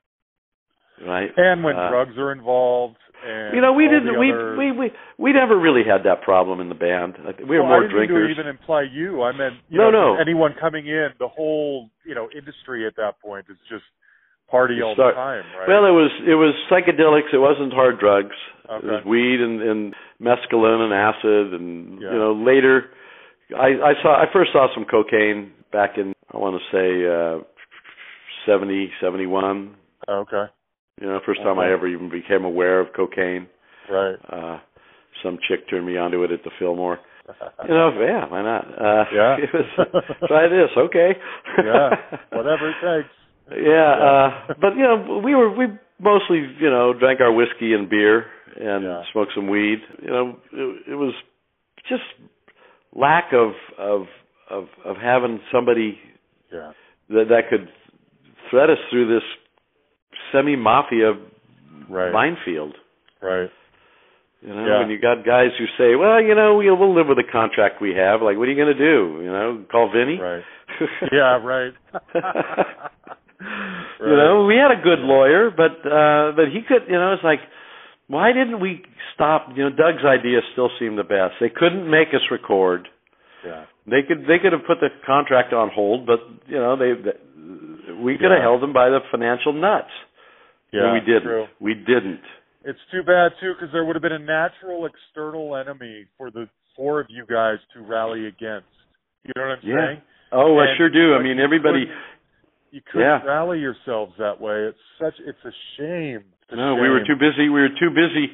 [1.06, 1.30] right?
[1.36, 4.18] And when Uh, drugs are involved, And You know, we didn't.
[4.18, 7.14] We other- we we we never really had that problem in the band.
[7.46, 8.30] We were well, more I didn't drinkers.
[8.30, 9.22] even imply you.
[9.22, 10.20] I meant you No, know, no.
[10.20, 11.10] anyone coming in.
[11.18, 13.84] The whole you know industry at that point is just
[14.50, 15.68] party all Start- the time, right?
[15.68, 17.32] Well, it was it was psychedelics.
[17.32, 18.34] It wasn't hard drugs.
[18.70, 22.12] It was weed and, and mescaline and acid, and Yeah.
[22.12, 22.90] you know later,
[23.56, 27.42] I I saw I first saw some cocaine back in I want to say uh,
[28.46, 29.74] seventy seventy one.
[30.08, 30.46] okay,
[31.00, 33.48] You know, first time I ever even became aware of cocaine.
[33.90, 34.16] right.
[34.30, 34.58] Uh,
[35.22, 36.98] some chick turned me onto it at the Fillmore.
[37.68, 38.64] You know, yeah, why not?
[38.66, 39.36] Uh, Yeah.
[39.38, 39.88] it was,
[40.26, 41.10] try this, okay?
[41.64, 41.90] yeah,
[42.32, 43.14] whatever it takes.
[43.50, 45.66] Yeah, uh but you know, we were we
[46.00, 48.26] mostly, you know, drank our whiskey and beer
[48.60, 49.02] and Yeah.
[49.12, 49.78] smoked some weed.
[50.02, 51.14] You know, it, it was
[51.88, 52.02] just
[52.94, 54.06] lack of of
[54.50, 55.98] of of having somebody
[56.52, 56.72] Yeah,
[57.10, 57.68] that that could
[58.50, 59.24] thread us through this
[60.32, 61.12] semi mafia
[61.88, 62.74] right, minefield.
[63.22, 63.50] right.
[64.42, 64.78] You know, Yeah.
[64.80, 67.82] when you got guys who say, "Well, you know, we'll, we'll live with the contract
[67.82, 69.20] we have." Like, what are you going to do?
[69.22, 70.18] You know, call Vinny?
[70.18, 70.42] Right.
[71.12, 71.74] Yeah, right.
[74.00, 77.24] You know, we had a good lawyer, but uh but he could, you know, it's
[77.24, 77.40] like
[78.08, 78.82] why didn't we
[79.14, 81.34] stop, you know, Doug's idea still seemed the best.
[81.40, 82.88] They couldn't make us record.
[83.44, 86.92] Yeah, They could they could have put the contract on hold, but you know, they,
[87.00, 89.90] they we could have held them by the financial nuts.
[90.72, 90.84] Yeah.
[90.84, 91.22] and we didn't.
[91.22, 91.46] True.
[91.60, 92.20] We didn't.
[92.64, 96.48] It's too bad too, because there would have been a natural external enemy for the
[96.76, 98.68] four of you guys to rally against.
[99.24, 99.86] You know what I'm Yeah.
[99.86, 100.02] saying?
[100.32, 101.14] Oh, I sure do.
[101.14, 102.00] I mean, everybody couldn't-
[102.72, 103.24] You couldn't Yeah.
[103.24, 104.66] rally yourselves that way.
[104.70, 105.18] It's such.
[105.26, 106.22] It's a shame.
[106.44, 107.48] It's a No, we were too busy.
[107.48, 108.32] We were too busy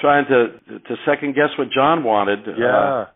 [0.00, 0.58] trying to
[0.88, 2.48] to second guess what John wanted.
[2.48, 3.06] uh, Yeah.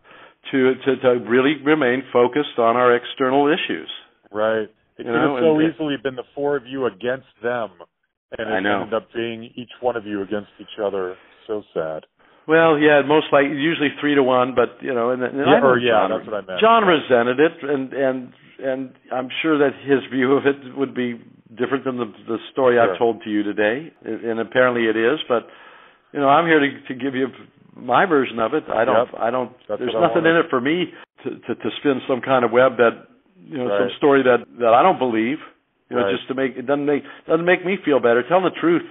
[0.51, 3.89] to, to to really remain focused on our external issues.
[4.31, 4.69] Right.
[4.69, 7.71] It You could know, have so and- easily been the four of you against them,
[8.37, 8.81] and it I know.
[8.81, 11.15] ended up being each one of you against each other.
[11.47, 12.05] So sad.
[12.47, 15.59] Well, yeah, most like usually three to one, but you know, and, and Yeah, I
[15.59, 16.59] know or yeah, John, that's what I meant.
[16.61, 21.21] John resented it, and and and I'm sure that his view of it would be
[21.57, 22.91] different than the the story Sure.
[22.93, 25.19] I've told to you today, and and apparently it is.
[25.27, 25.47] But
[26.13, 27.27] you know, I'm here to to give you
[27.75, 28.63] my version of it.
[28.67, 29.21] I don't, Yep.
[29.21, 29.51] I don't.
[29.67, 30.85] That's there's nothing in it for me
[31.23, 33.07] to, to to spin some kind of web that
[33.45, 35.37] you know some story that that I don't believe.
[35.89, 36.15] You know, Right.
[36.15, 38.23] just to make it doesn't make doesn't make me feel better.
[38.23, 38.85] Telling the truth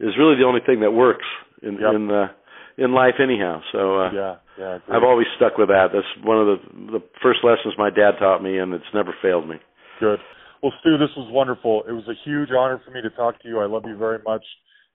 [0.00, 1.26] is really the only thing that works
[1.62, 1.94] in Yep.
[1.94, 2.28] in uh,
[2.78, 3.60] in life anyhow.
[3.72, 4.78] So uh, Yeah, yeah.
[4.88, 5.88] I've always stuck with that.
[5.92, 9.48] That's one of the the first lessons my dad taught me, and it's never failed
[9.48, 9.56] me.
[10.00, 10.20] Good.
[10.62, 11.84] Well, Stu, this was wonderful.
[11.86, 13.60] It was a huge honor for me to talk to you.
[13.60, 14.44] I love you very much.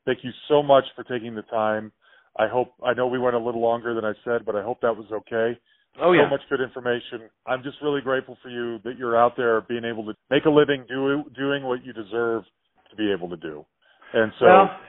[0.06, 1.92] Thank you so much for taking the time.
[2.38, 4.82] I hope I know we went a little longer than I said, but I hope
[4.82, 5.60] that was okay.
[6.02, 6.26] Oh yeah.
[6.26, 7.30] So much good information.
[7.46, 10.50] I'm just really grateful for you that you're out there being able to make a
[10.50, 12.44] living, do, doing what you deserve
[12.90, 13.66] to be able to do.
[14.14, 14.80] And so, well,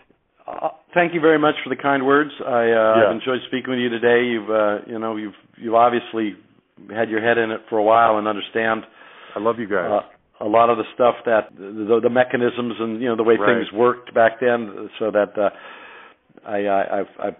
[0.46, 2.30] uh, thank you very much for the kind words.
[2.40, 3.06] I uh, Yeah.
[3.06, 4.24] I've enjoyed speaking with you today.
[4.24, 6.36] You've uh, you know you've you've obviously
[6.94, 8.84] had your head in it for a while and understand
[9.36, 9.90] I love you guys.
[9.90, 13.36] uh, a lot of the stuff that the, the mechanisms and you know the way
[13.36, 13.58] Right.
[13.58, 15.50] things worked back then, so that uh,
[16.46, 17.36] I, I I I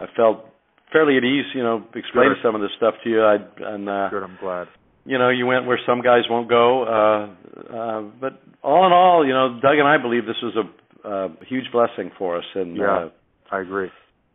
[0.00, 0.44] I felt
[0.92, 2.42] fairly at ease, you know, explaining Good.
[2.42, 3.22] some of this stuff to you.
[3.22, 4.22] I and uh, Good.
[4.22, 4.68] I'm glad.
[5.04, 6.82] you know, you went where some guys won't go.
[6.84, 11.08] Uh, uh, but all in all, you know, Doug and I believe this was a,
[11.08, 13.08] a huge blessing for us, and Yeah.
[13.50, 13.90] I agree.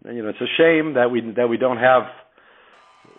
[0.06, 2.04] uh, you know, it's a shame that we that we don't have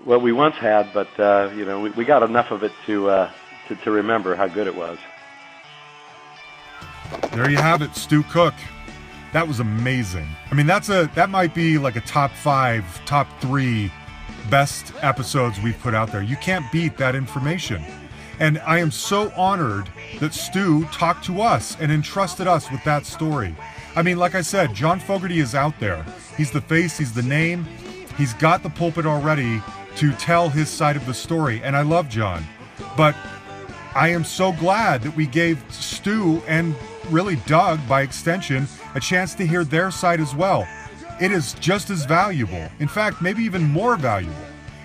[0.04, 3.08] what we once had, but uh, you know, we, we got enough of it to,
[3.08, 3.30] uh,
[3.68, 4.98] to to remember how good it was.
[7.32, 8.54] There you have it, Stu Cook.
[9.34, 10.28] That was amazing.
[10.48, 13.90] I mean, that's a that might be like a top five, top three
[14.48, 16.22] best episodes we've put out there.
[16.22, 17.82] You can't beat that information.
[18.38, 19.90] And I am so honored
[20.20, 23.56] that Stu talked to us and entrusted us with that story.
[23.96, 26.06] I mean, like I said, John Fogerty is out there.
[26.36, 27.66] He's the face, he's the name.
[28.16, 29.60] He's got the pulpit already
[29.96, 31.60] to tell his side of the story.
[31.64, 32.44] And I love John.
[32.96, 33.16] But
[33.96, 36.76] I am so glad that we gave Stu and
[37.10, 40.66] really Doug, by extension, a chance to hear their side as well.
[41.20, 44.36] It is just as valuable, in fact, maybe even more valuable.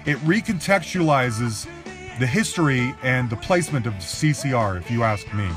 [0.05, 1.67] It recontextualizes
[2.19, 5.49] the history and the placement of CCR, if you ask me.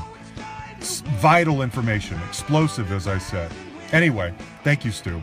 [0.77, 3.51] It's vital information, explosive, as I said.
[3.91, 4.33] Anyway,
[4.63, 5.21] thank you, Stu.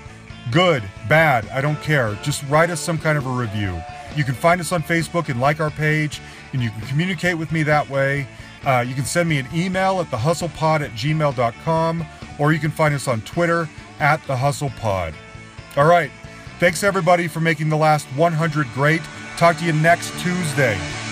[0.50, 2.14] Good, bad, I don't care.
[2.22, 3.80] Just write us some kind of a review.
[4.14, 6.20] You can find us on Facebook and like our page,
[6.52, 8.26] and you can communicate with me that way.
[8.64, 12.06] Uh, you can send me an email at thehustlepod at gmail.com,
[12.38, 13.68] or you can find us on Twitter
[14.00, 15.14] at thehustlepod.
[15.76, 16.10] All right.
[16.58, 19.02] Thanks everybody for making the last 100 great.
[19.36, 21.05] Talk to you next Tuesday.